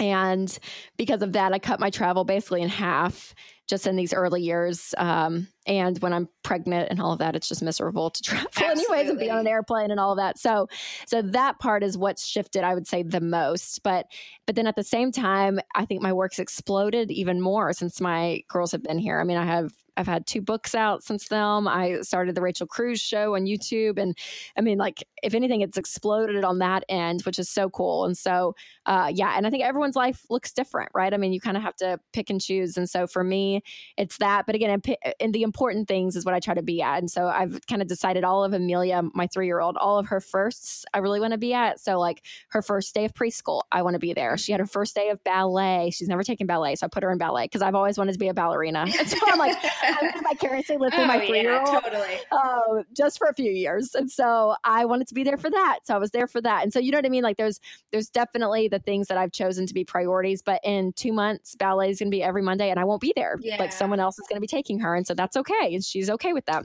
[0.00, 0.58] and
[0.96, 3.34] because of that, I cut my travel basically in half
[3.68, 4.94] just in these early years.
[4.96, 8.82] Um, and when I'm pregnant and all of that, it's just miserable to travel Absolutely.
[8.82, 10.38] anyways and be on an airplane and all of that.
[10.38, 10.68] So,
[11.06, 13.82] so that part is what's shifted, I would say, the most.
[13.82, 14.06] But,
[14.46, 18.42] but then at the same time, I think my work's exploded even more since my
[18.48, 19.20] girls have been here.
[19.20, 21.66] I mean, I have I've had two books out since them.
[21.66, 23.98] I started the Rachel Cruze show on YouTube.
[23.98, 24.16] And
[24.56, 28.04] I mean, like, if anything, it's exploded on that end, which is so cool.
[28.04, 28.54] And so,
[28.86, 31.12] uh, yeah, and I think everyone's life looks different, right?
[31.12, 32.76] I mean, you kind of have to pick and choose.
[32.76, 34.46] And so for me, me, it's that.
[34.46, 34.82] But again,
[35.18, 36.98] in the important things is what I try to be at.
[36.98, 40.06] And so I've kind of decided all of Amelia, my three year old, all of
[40.06, 41.80] her firsts I really want to be at.
[41.80, 44.36] So like her first day of preschool, I want to be there.
[44.36, 45.90] She had her first day of ballet.
[45.90, 48.18] She's never taken ballet, so I put her in ballet because I've always wanted to
[48.18, 48.86] be a ballerina.
[48.98, 51.68] And so I'm like, I'm going to vicariously live through oh, my three year old,
[51.68, 52.18] yeah, totally.
[52.32, 53.94] uh, just for a few years.
[53.94, 55.80] And so I wanted to be there for that.
[55.84, 56.64] So I was there for that.
[56.64, 57.22] And so you know what I mean?
[57.22, 57.60] Like there's
[57.92, 60.42] there's definitely the things that I've chosen to be priorities.
[60.42, 63.12] But in two months, ballet is going to be every Monday, and I won't be
[63.14, 63.36] there.
[63.48, 63.56] Yeah.
[63.58, 65.74] Like someone else is going to be taking her, and so that's okay.
[65.74, 66.64] And she's okay with that.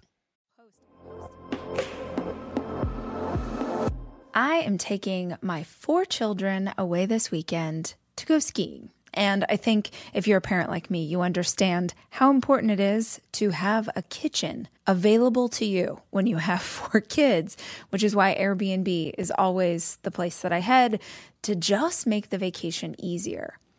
[4.33, 8.89] I am taking my four children away this weekend to go skiing.
[9.13, 13.21] And I think if you're a parent like me, you understand how important it is
[13.33, 17.55] to have a kitchen available to you when you have four kids,
[17.89, 20.99] which is why Airbnb is always the place that I head
[21.43, 23.59] to just make the vacation easier.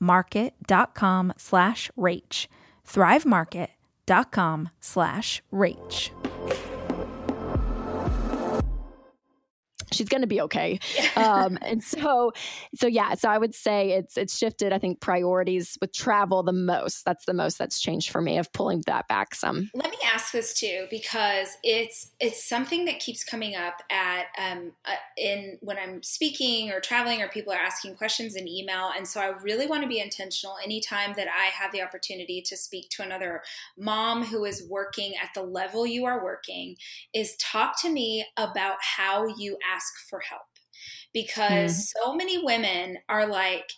[0.00, 2.46] market.com slash rach.
[2.86, 6.19] thrivemarket.com slash rach.
[9.92, 10.78] She's going to be okay.
[11.16, 12.32] Um, and so,
[12.74, 14.72] so yeah, so I would say it's it's shifted.
[14.72, 17.04] I think priorities with travel the most.
[17.04, 19.70] That's the most that's changed for me of pulling that back some.
[19.74, 24.72] Let me ask this too because it's it's something that keeps coming up at um,
[24.84, 29.06] uh, in when I'm speaking or traveling or people are asking questions in email, and
[29.06, 32.90] so I really want to be intentional anytime that I have the opportunity to speak
[32.90, 33.42] to another
[33.78, 36.76] mom who is working at the level you are working.
[37.14, 40.42] Is talk to me about how you ask ask for help
[41.12, 42.04] because mm.
[42.04, 43.70] so many women are like,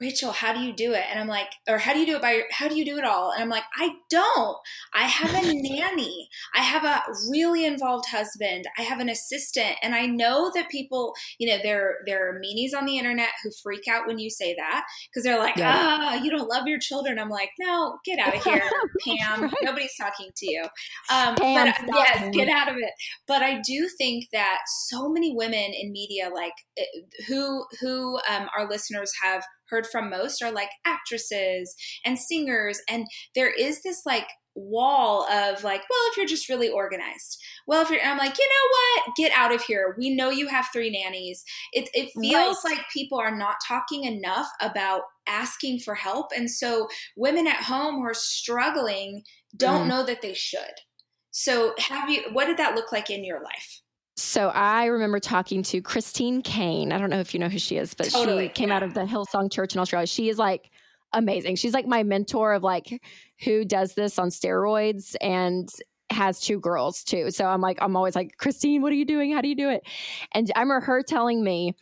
[0.00, 1.04] Rachel, how do you do it?
[1.10, 2.96] And I'm like, or how do you do it by your, how do you do
[2.96, 3.32] it all?
[3.32, 4.56] And I'm like, I don't.
[4.94, 6.28] I have a nanny.
[6.54, 8.64] I have a really involved husband.
[8.78, 9.76] I have an assistant.
[9.82, 13.50] And I know that people, you know, there, there are meanies on the internet who
[13.62, 15.76] freak out when you say that because they're like, yeah.
[15.78, 17.18] ah, you don't love your children.
[17.18, 18.62] I'm like, no, get out of here,
[19.06, 19.50] Pam.
[19.62, 20.62] Nobody's talking to you.
[21.12, 22.92] Um, Pam, but yes, get out of it.
[23.28, 26.84] But I do think that so many women in media, like eh,
[27.28, 32.80] who, who um, our listeners have heard from most are like actresses and singers.
[32.88, 37.40] And there is this like wall of like, well, if you're just really organized.
[37.66, 39.16] Well, if you're, I'm like, you know what?
[39.16, 39.94] Get out of here.
[39.98, 41.44] We know you have three nannies.
[41.72, 42.76] It, it feels right.
[42.76, 46.30] like people are not talking enough about asking for help.
[46.36, 49.22] And so women at home who are struggling
[49.56, 49.88] don't mm.
[49.88, 50.60] know that they should.
[51.30, 53.82] So have you, what did that look like in your life?
[54.20, 56.92] So I remember talking to Christine Caine.
[56.92, 58.76] I don't know if you know who she is, but totally, she came yeah.
[58.76, 60.06] out of the Hillsong Church in Australia.
[60.06, 60.70] She is like
[61.12, 61.56] amazing.
[61.56, 63.02] She's like my mentor of like
[63.42, 65.68] who does this on steroids and
[66.10, 67.30] has two girls too.
[67.30, 69.32] So I'm like, I'm always like, Christine, what are you doing?
[69.32, 69.82] How do you do it?
[70.32, 71.74] And I remember her telling me,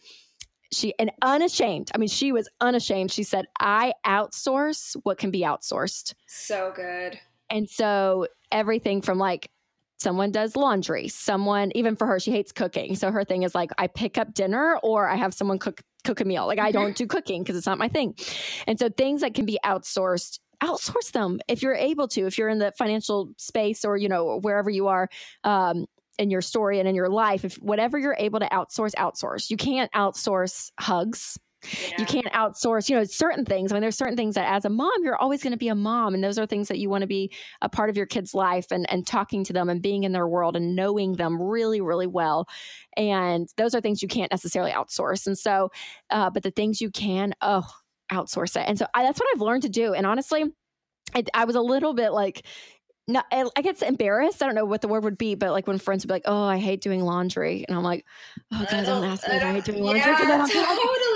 [0.71, 1.91] she and unashamed.
[1.95, 3.11] I mean, she was unashamed.
[3.11, 6.15] She said, I outsource what can be outsourced.
[6.27, 7.19] So good.
[7.51, 9.51] And so everything from like
[9.99, 12.95] someone does laundry someone even for her she hates cooking.
[12.95, 16.21] So her thing is like i pick up dinner or i have someone cook cook
[16.21, 16.47] a meal.
[16.47, 18.15] Like i don't do cooking because it's not my thing.
[18.67, 22.49] And so things that can be outsourced outsource them if you're able to if you're
[22.49, 25.09] in the financial space or you know wherever you are
[25.45, 25.87] um,
[26.19, 29.51] in your story and in your life if whatever you're able to outsource outsource.
[29.51, 31.97] You can't outsource hugs yeah.
[31.99, 33.73] You can't outsource, you know, certain things.
[33.73, 35.75] I mean, there's certain things that as a mom, you're always going to be a
[35.75, 36.15] mom.
[36.15, 37.33] And those are things that you want to be
[37.63, 40.29] a part of your kid's life and, and talking to them and being in their
[40.29, 42.47] world and knowing them really, really well.
[42.97, 45.27] And those are things you can't necessarily outsource.
[45.27, 45.71] And so,
[46.11, 47.67] uh, but the things you can, oh,
[48.13, 48.65] outsource it.
[48.67, 49.95] And so I, that's what I've learned to do.
[49.95, 50.45] And honestly,
[51.15, 52.45] I, I was a little bit like,
[53.09, 54.43] no, I get embarrassed.
[54.43, 56.25] I don't know what the word would be, but like when friends would be like,
[56.27, 58.05] "Oh, I hate doing laundry," and I'm like,
[58.53, 60.19] "Oh, God, don't ask me if I hate doing laundry." Yeah,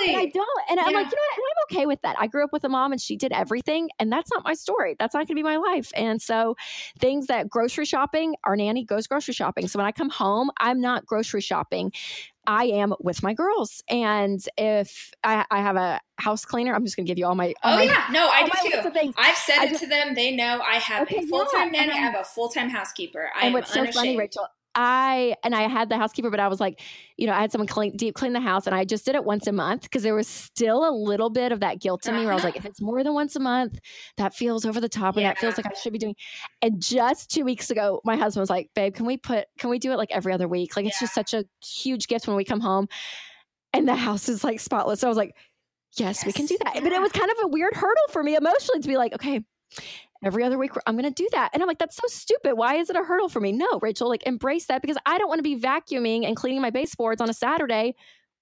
[0.07, 0.15] totally.
[0.15, 0.85] And I don't, and yeah.
[0.87, 1.37] I'm like, you know, what?
[1.37, 2.17] and I'm okay with that.
[2.19, 4.97] I grew up with a mom, and she did everything, and that's not my story.
[4.99, 5.91] That's not going to be my life.
[5.95, 6.57] And so,
[6.99, 9.69] things that grocery shopping, our nanny goes grocery shopping.
[9.69, 11.93] So when I come home, I'm not grocery shopping.
[12.47, 13.83] I am with my girls.
[13.89, 17.35] And if I, I have a house cleaner, I'm just going to give you all
[17.35, 17.55] my.
[17.63, 18.07] All oh, my, yeah.
[18.11, 19.13] No, I do too.
[19.17, 20.15] I've said I it to them.
[20.15, 21.85] They know I have okay, a full time yeah.
[21.85, 21.93] nanny.
[21.93, 23.31] I have a full time housekeeper.
[23.35, 26.61] I and what's so funny, Rachel, I and I had the housekeeper, but I was
[26.61, 26.81] like,
[27.17, 29.25] you know, I had someone clean deep clean the house, and I just did it
[29.25, 32.21] once a month because there was still a little bit of that guilt in uh-huh.
[32.21, 32.67] me where I was like, uh-huh.
[32.67, 33.79] if it's more than once a month,
[34.17, 35.31] that feels over the top, and yeah.
[35.31, 36.17] that feels like I should be doing.
[36.63, 39.79] And just two weeks ago, my husband was like, "Babe, can we put can we
[39.79, 40.77] do it like every other week?
[40.77, 41.07] Like it's yeah.
[41.07, 42.89] just such a huge gift when we come home,
[43.73, 45.35] and the house is like spotless." So I was like,
[45.97, 46.27] yes, yes.
[46.27, 46.77] we can do that.
[46.77, 46.81] Yeah.
[46.83, 49.43] But it was kind of a weird hurdle for me emotionally to be like, okay,
[50.25, 51.51] every other week i'm going to do that.
[51.53, 52.55] And i'm like that's so stupid.
[52.55, 53.53] Why is it a hurdle for me?
[53.53, 56.71] No rachel like embrace that because i don't want to be vacuuming and cleaning my
[56.71, 57.95] baseboards on a saturday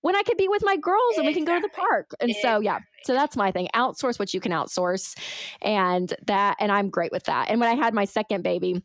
[0.03, 2.15] when i could be with my girls and we can go to the park.
[2.21, 2.49] And exactly.
[2.51, 3.69] so yeah so that's my thing.
[3.75, 5.17] Outsource what you can outsource.
[5.63, 7.49] And that and i'm great with that.
[7.51, 8.83] And when i had my second baby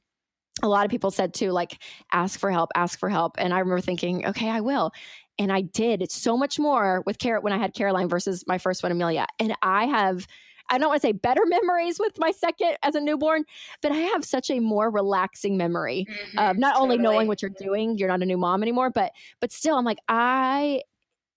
[0.63, 1.81] a lot of people said too like
[2.13, 3.35] ask for help ask for help.
[3.37, 4.91] And i remember thinking okay i will.
[5.37, 6.01] And i did.
[6.01, 9.27] It's so much more with carrot when i had caroline versus my first one amelia.
[9.39, 10.25] And i have
[10.69, 13.45] I don't want to say better memories with my second as a newborn,
[13.81, 16.95] but I have such a more relaxing memory mm-hmm, of not totally.
[16.95, 19.85] only knowing what you're doing, you're not a new mom anymore, but but still, I'm
[19.85, 20.81] like I.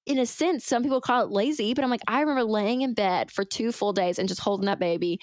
[0.06, 2.94] In a sense, some people call it lazy, but I'm like, I remember laying in
[2.94, 5.20] bed for two full days and just holding that baby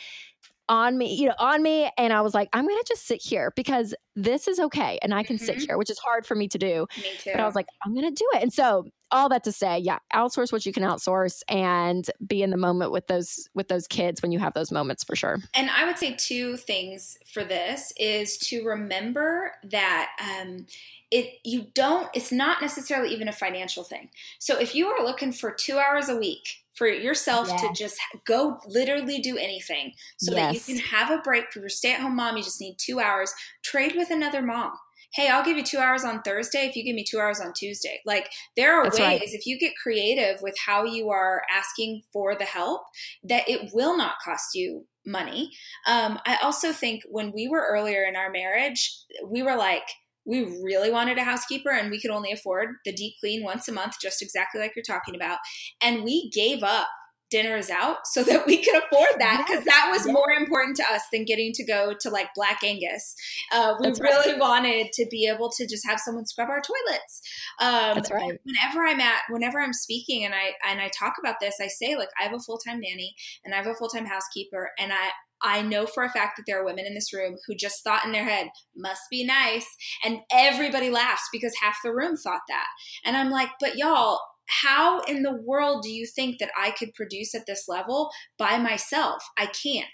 [0.70, 1.90] on me, you know, on me.
[1.98, 4.98] And I was like, I'm going to just sit here because this is okay.
[5.02, 5.42] And I can Mhm.
[5.42, 6.88] sit here, which is hard for me to do.
[6.98, 7.32] Me too.
[7.34, 8.42] But I was like, I'm going to do it.
[8.44, 12.50] And so all that to say, yeah, outsource what you can outsource and be in
[12.50, 15.38] the moment with those, with those kids when you have those moments for sure.
[15.54, 20.66] And I would say two things for this is to remember that um,
[21.12, 22.10] it you don't.
[22.16, 24.10] It's not necessarily even a financial thing.
[24.40, 28.58] So if you are looking for two hours a week for yourself to just go
[28.68, 32.44] literally do anything, so that you can have a break for your stay-at-home mom, you
[32.44, 33.34] just need two hours.
[33.64, 34.72] Trade with another mom.
[35.14, 37.54] Hey, I'll give you two hours on Thursday if you give me two hours on
[37.54, 38.02] Tuesday.
[38.06, 39.22] Like there are That's ways right.
[39.24, 42.82] if you get creative with how you are asking for the help
[43.24, 45.52] that it will not cost you money.
[45.88, 48.94] Um, I also think when we were earlier in our marriage,
[49.26, 49.88] we were like,
[50.26, 53.72] we really wanted a housekeeper and we could only afford the deep clean once a
[53.72, 55.38] month, just exactly like you're talking about.
[55.82, 56.88] And we gave up
[57.32, 60.14] dinners out so that we could afford that because that was Yes.
[60.14, 63.16] more important to us than getting to go to like Black Angus.
[63.52, 64.10] Uh, we That's right.
[64.10, 67.22] really wanted to be able to just have someone scrub our toilets.
[67.60, 68.38] Um, That's right.
[68.44, 71.96] whenever I'm at, whenever I'm speaking and I and I talk about this, I say
[71.96, 74.94] like I have a full time nanny and I have a full time housekeeper, and
[74.94, 75.10] I
[75.42, 78.06] I know for a fact that there are women in this room who just thought
[78.06, 79.68] in their head, must be nice.
[80.04, 82.68] And everybody laughs because half the room thought that.
[83.04, 86.94] And I'm like, but y'all, how in the world do you think that I could
[86.94, 89.24] produce at this level by myself?
[89.38, 89.88] I can't.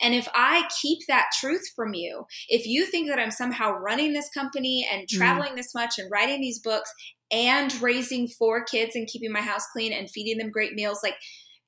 [0.00, 4.14] And if I keep that truth from you, if you think that I'm somehow running
[4.14, 5.18] this company and Mm.
[5.18, 6.90] traveling this much and writing these books
[7.30, 11.16] and raising four kids and keeping my house clean and feeding them great meals, like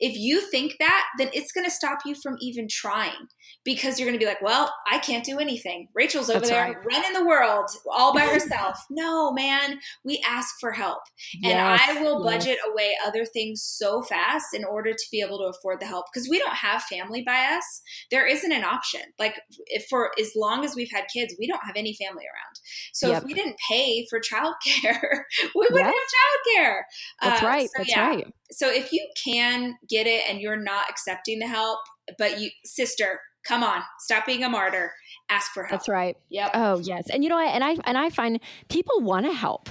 [0.01, 3.29] if you think that, then it's going to stop you from even trying
[3.65, 5.89] because you're going to be like, well, I can't do anything.
[5.95, 6.77] Rachel's over That's there right.
[6.91, 8.79] running the world all by herself.
[8.91, 11.01] no, man, we ask for help.
[11.45, 12.39] And I will yes.
[12.45, 16.07] budget away other things so fast in order to be able to afford the help
[16.13, 17.83] because we don't have family by us.
[18.11, 19.03] There isn't an option.
[19.19, 22.57] Like if for as long as we've had kids, we don't have any family around.
[22.95, 23.19] So Yep.
[23.19, 25.23] if we didn't pay for childcare,
[25.55, 25.95] we wouldn't Yes.
[25.95, 26.81] have childcare.
[27.23, 27.67] That's Uh, right.
[27.67, 28.07] so That's yeah.
[28.09, 28.27] right.
[28.53, 31.81] So if you can get it and you're not accepting the help,
[32.19, 34.93] but you sister, come on, stop being a martyr.
[35.29, 35.81] Ask for help.
[35.81, 36.17] That's right.
[36.31, 36.51] Yep.
[36.55, 37.55] Oh yes, and you know what?
[37.55, 39.69] And I and I find people want to help,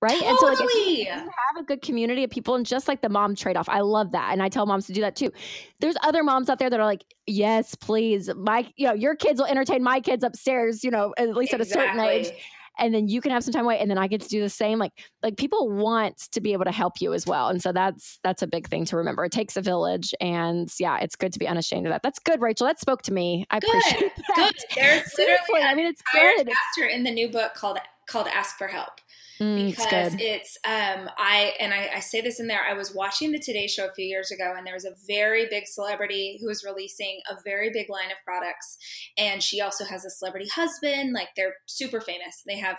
[0.00, 0.22] right?
[0.22, 1.04] And so like if you, Totally.
[1.04, 4.12] have a good community of people, and just like the mom trade off, I love
[4.12, 5.32] that, and I tell moms to do that too.
[5.80, 9.40] There's other moms out there that are like, yes, please, my you know your kids
[9.40, 12.42] will entertain my kids upstairs, you know, at least at a certain age, Exactly.
[12.82, 14.50] And then you can have some time away, and then I get to do the
[14.50, 14.78] same.
[14.78, 18.18] Like like people want to be able to help you as well, and so that's
[18.22, 19.24] that's a big thing to remember.
[19.24, 22.02] It takes a village, and yeah, it's good to be unashamed of that.
[22.02, 22.66] That's good, Rachel.
[22.66, 23.46] That spoke to me.
[23.50, 23.70] I Good.
[23.70, 24.36] appreciate that.
[24.36, 24.54] Good.
[24.74, 26.48] There's literally I mean, it's good.
[26.48, 27.78] chapter in the new book called
[28.08, 29.00] called Ask for Help.
[29.42, 30.22] Mm, it's because good.
[30.22, 32.62] it's um I and I, I say this in there.
[32.68, 35.46] I was watching the Today Show a few years ago, and there was a very
[35.48, 38.78] big celebrity who was releasing a very big line of products,
[39.18, 41.12] and she also has a celebrity husband.
[41.12, 42.42] Like they're super famous.
[42.46, 42.78] They have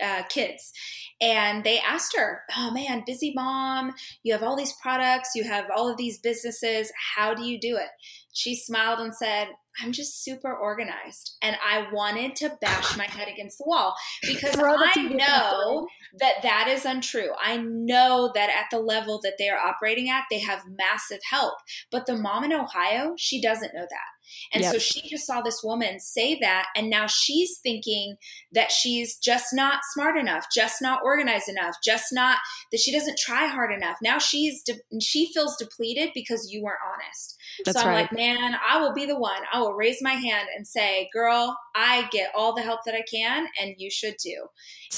[0.00, 0.72] uh, kids,
[1.20, 5.66] and they asked her, "Oh man, busy mom, you have all these products, you have
[5.74, 6.92] all of these businesses.
[7.16, 7.88] How do you do it?"
[8.32, 9.48] She smiled and said.
[9.82, 11.36] I'm just super organized.
[11.42, 15.86] And I wanted to bash my head against the wall because I know
[16.18, 17.30] that that is untrue.
[17.42, 21.54] I know that at the level that they are operating at, they have massive help.
[21.90, 24.23] But the mom in Ohio, she doesn't know that.
[24.52, 28.16] And so she just saw this woman say that, and now she's thinking
[28.52, 32.38] that she's just not smart enough, just not organized enough, just not
[32.72, 33.96] that she doesn't try hard enough.
[34.02, 37.36] Now she's de- she feels depleted because you weren't honest.
[37.64, 38.02] That's so I'm right.
[38.02, 39.42] like, man, I will be the one.
[39.52, 43.02] I will raise my hand and say, girl, I get all the help that I
[43.10, 44.48] can, and you should too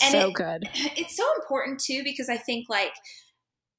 [0.03, 0.69] and so it- good.
[0.75, 2.93] it's so important too because I think like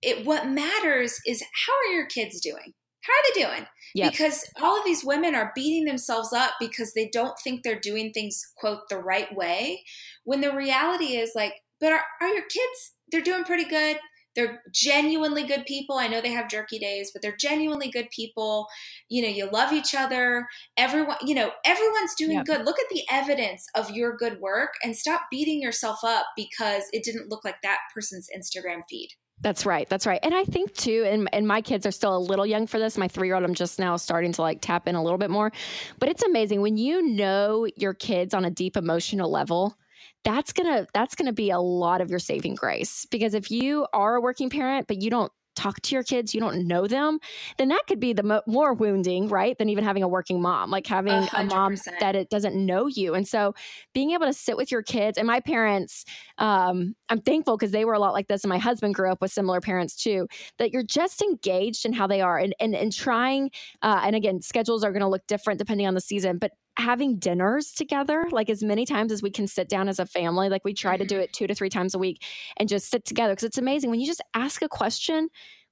[0.02, 2.74] it what matters is how are your kids doing?
[3.08, 3.68] How are they doing?
[3.96, 4.12] Yep.
[4.12, 8.12] Because all of these women are beating themselves up because they don't think they're doing
[8.12, 9.84] things quote the right way
[10.24, 13.98] when the reality is like but are, are your kids they're doing pretty good
[14.36, 18.68] they're genuinely good people i know they have jerky days but they're genuinely good people
[19.10, 20.48] you know you love each other
[20.78, 22.46] everyone you know everyone's doing Yep.
[22.46, 26.84] good look at the evidence of your good work and stop beating yourself up because
[26.92, 29.10] it didn't look like that person's instagram feed
[29.42, 29.88] That's right.
[29.88, 30.20] That's right.
[30.24, 32.98] And I think too, and, and my kids are still a little young for this.
[32.98, 35.30] My three year old, I'm just now starting to like tap in a little bit
[35.30, 35.52] more.
[36.00, 39.78] But it's amazing when you know your kids on a deep emotional level.
[40.24, 44.16] That's gonna that's gonna be a lot of your saving grace because if you are
[44.16, 47.20] a working parent but you don't talk to your kids, you don't know them,
[47.58, 49.58] then that could be the mo- more wounding, right?
[49.58, 52.88] Than even having a working mom, like having a, a mom that it doesn't know
[52.88, 53.14] you.
[53.14, 53.54] And so
[53.94, 56.06] being able to sit with your kids and my parents,
[56.38, 58.44] um, I'm thankful because they were a lot like this.
[58.44, 60.28] And my husband grew up with similar parents too,
[60.60, 63.50] that you're just engaged in how they are and, and, and trying,
[63.82, 67.18] uh, and again, schedules are going to look different depending on the season, but having
[67.18, 70.50] dinners together, like as many times as we can sit down as a family.
[70.50, 71.24] Like we try to do mm-hmm.
[71.24, 72.24] it two to three times a week
[72.58, 75.30] and just sit together because it's amazing when you just ask a question.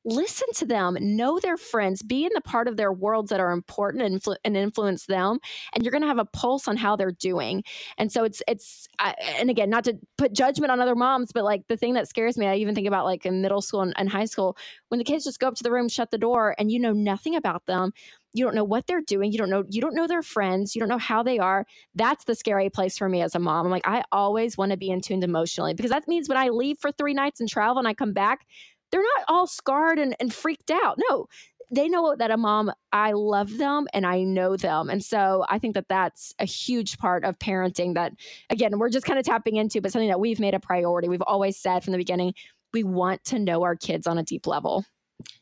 [0.08, 3.52] Listen to them, know their friends, be in the part of their worlds that are
[3.52, 5.40] important and, influ- and influence them,
[5.74, 7.64] and you're going to have a pulse on how they're doing.
[7.98, 11.44] And so it's it's I, and again, not to put judgment on other moms, but
[11.44, 13.96] like the thing that scares me, I even think about like in middle school and,
[13.98, 14.58] and high school
[14.90, 16.94] when the kids just go up to the room, shut the door, and you know
[16.94, 17.92] nothing about them
[18.36, 20.80] you don't know what they're doing you don't know you don't know their friends you
[20.80, 21.66] don't know how they are
[21.96, 23.66] that's the scary place for me as a mom.
[23.66, 26.50] I'm like i always want to be in tuned emotionally because that means when i
[26.50, 28.46] leave for three nights and travel and i come back
[28.92, 30.98] they're not all scarred and, and freaked out.
[31.10, 31.28] No
[31.72, 34.90] they know that a mom i love them and i know them.
[34.90, 38.14] And so i think that that's a huge part of parenting that
[38.50, 41.10] again we're just kind of tapping into but something that we've made a priority.
[41.10, 42.34] We've always said from the beginning
[42.72, 44.86] we want to know our kids on a deep level.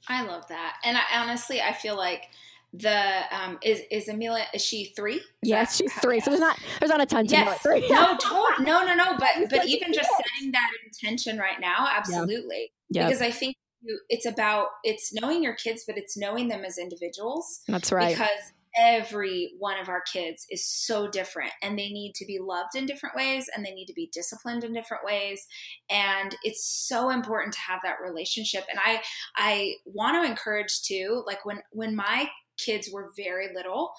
[0.08, 0.78] I love that.
[0.84, 2.30] And I, honestly i feel like
[2.74, 5.16] the um is is Amelia is she three?
[5.16, 6.20] Is yes, she's three.
[6.20, 7.64] So there's not there's not a ton to yes.
[7.64, 7.72] know.
[7.76, 9.18] no, to- no, no, no.
[9.18, 12.72] But but even just setting that intention right now, absolutely.
[12.90, 13.06] Yeah.
[13.08, 16.78] Because I think you, it's about it's knowing your kids, but it's knowing them as
[16.78, 17.62] individuals.
[17.68, 18.16] That's right.
[18.16, 22.76] Because every one of our kids is so different and they need to be loved
[22.76, 25.46] in different ways and they need to be disciplined in different ways
[25.92, 29.00] and it's so important to have that relationship and i
[29.36, 32.28] i want to encourage too like when when my
[32.58, 33.94] kids were very little,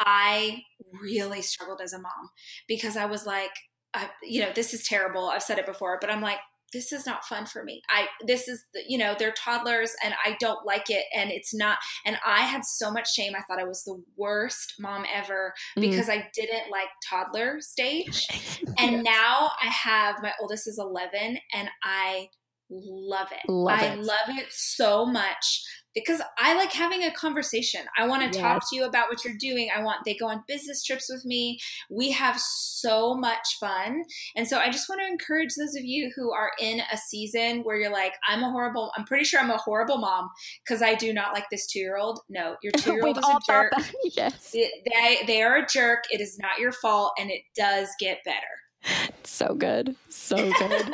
[0.00, 0.62] I
[1.02, 2.30] really struggled as a mom
[2.66, 3.50] because I was like,
[3.94, 5.28] I, you know, this is terrible.
[5.28, 6.38] I've said it before, but I'm like,
[6.72, 7.82] this is not fun for me.
[7.88, 11.54] I this is the, you know they're toddlers and I don't like it and it's
[11.54, 13.32] not and I had so much shame.
[13.34, 15.80] I thought I was the worst mom ever mm.
[15.80, 18.26] because I didn't like toddler stage.
[18.78, 19.04] And yes.
[19.04, 22.28] now I have my oldest is 11 and I
[22.70, 23.50] love it.
[23.50, 23.98] Love I it.
[23.98, 25.64] love it so much
[26.04, 27.82] because I like having a conversation.
[27.96, 28.40] I want to yes.
[28.40, 29.68] talk to you about what you're doing.
[29.74, 31.58] I want they go on business trips with me.
[31.90, 34.04] We have so much fun.
[34.36, 37.62] And so I just want to encourage those of you who are in a season
[37.62, 40.30] where you're like, I'm a horrible I'm pretty sure I'm a horrible mom
[40.64, 42.20] because I do not like this 2-year-old.
[42.28, 43.72] No, your 2-year-old is a jerk.
[44.16, 44.52] yes.
[44.52, 46.04] They they are a jerk.
[46.10, 48.38] It is not your fault and it does get better
[49.24, 49.94] so good.
[50.08, 50.92] So good.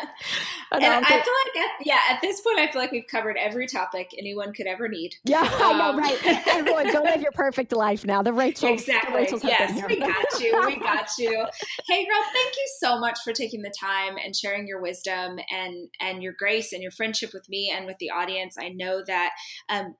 [0.72, 3.66] And, i feel like at, yeah at this point i feel like we've covered every
[3.68, 5.14] topic anyone could ever need.
[5.24, 6.18] Yeah um, um, right.
[6.49, 8.22] Everyone go live your perfect life now.
[8.22, 9.24] The rachel exactly.
[9.26, 10.62] The yes we got you.
[10.66, 11.47] We got you.
[11.89, 15.89] Hey girl thank you so much for taking the time and sharing your wisdom and
[16.01, 18.57] and your grace and your friendship with me and with the audience.
[18.59, 19.30] I know that
[19.68, 19.95] um,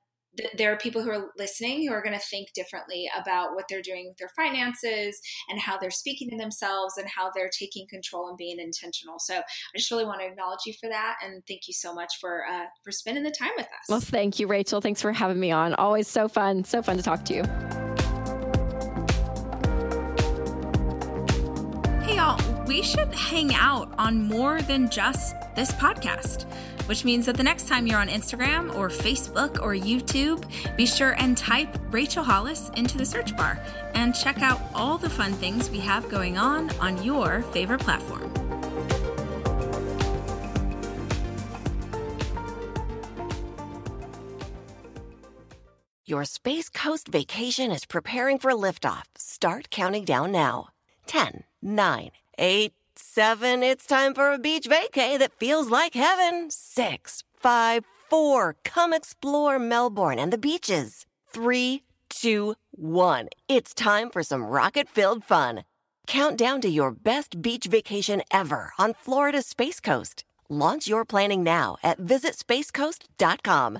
[0.55, 3.81] there are people who are listening who are going to think differently about what they're
[3.81, 5.19] doing with their finances
[5.49, 9.19] and how they're speaking to themselves and how they're taking control and being intentional.
[9.19, 12.13] So I just really want to acknowledge you for that and thank you so much
[12.19, 13.89] for uh, for spending the time with us.
[13.89, 14.81] Well, thank you, Rachel.
[14.81, 15.73] Thanks for having me on.
[15.75, 17.43] Always so fun, so fun to talk to you.
[22.03, 26.45] Hey, y'all, we should hang out on more than just this podcast
[26.87, 31.15] which means that the next time you're on Instagram or Facebook or YouTube, be sure
[31.17, 33.59] and type Rachel Hollis into the search bar
[33.93, 38.31] and check out all the fun things we have going on on your favorite platform.
[46.07, 49.05] Your Space Coast vacation is preparing for liftoff.
[49.17, 50.67] Start counting down now.
[51.07, 52.73] 10, 9, 8,
[53.15, 56.51] Seven, it's time for a beach vacay that feels like heaven.
[56.51, 61.05] Six, five, four, come explore Melbourne and the beaches.
[61.33, 65.63] Three, two, one, it's time for some rocket filled fun.
[66.05, 70.25] Count down to your best beach vacation ever on Florida's Space Coast.
[70.49, 73.79] Launch your planning now at visitspacecoast.com.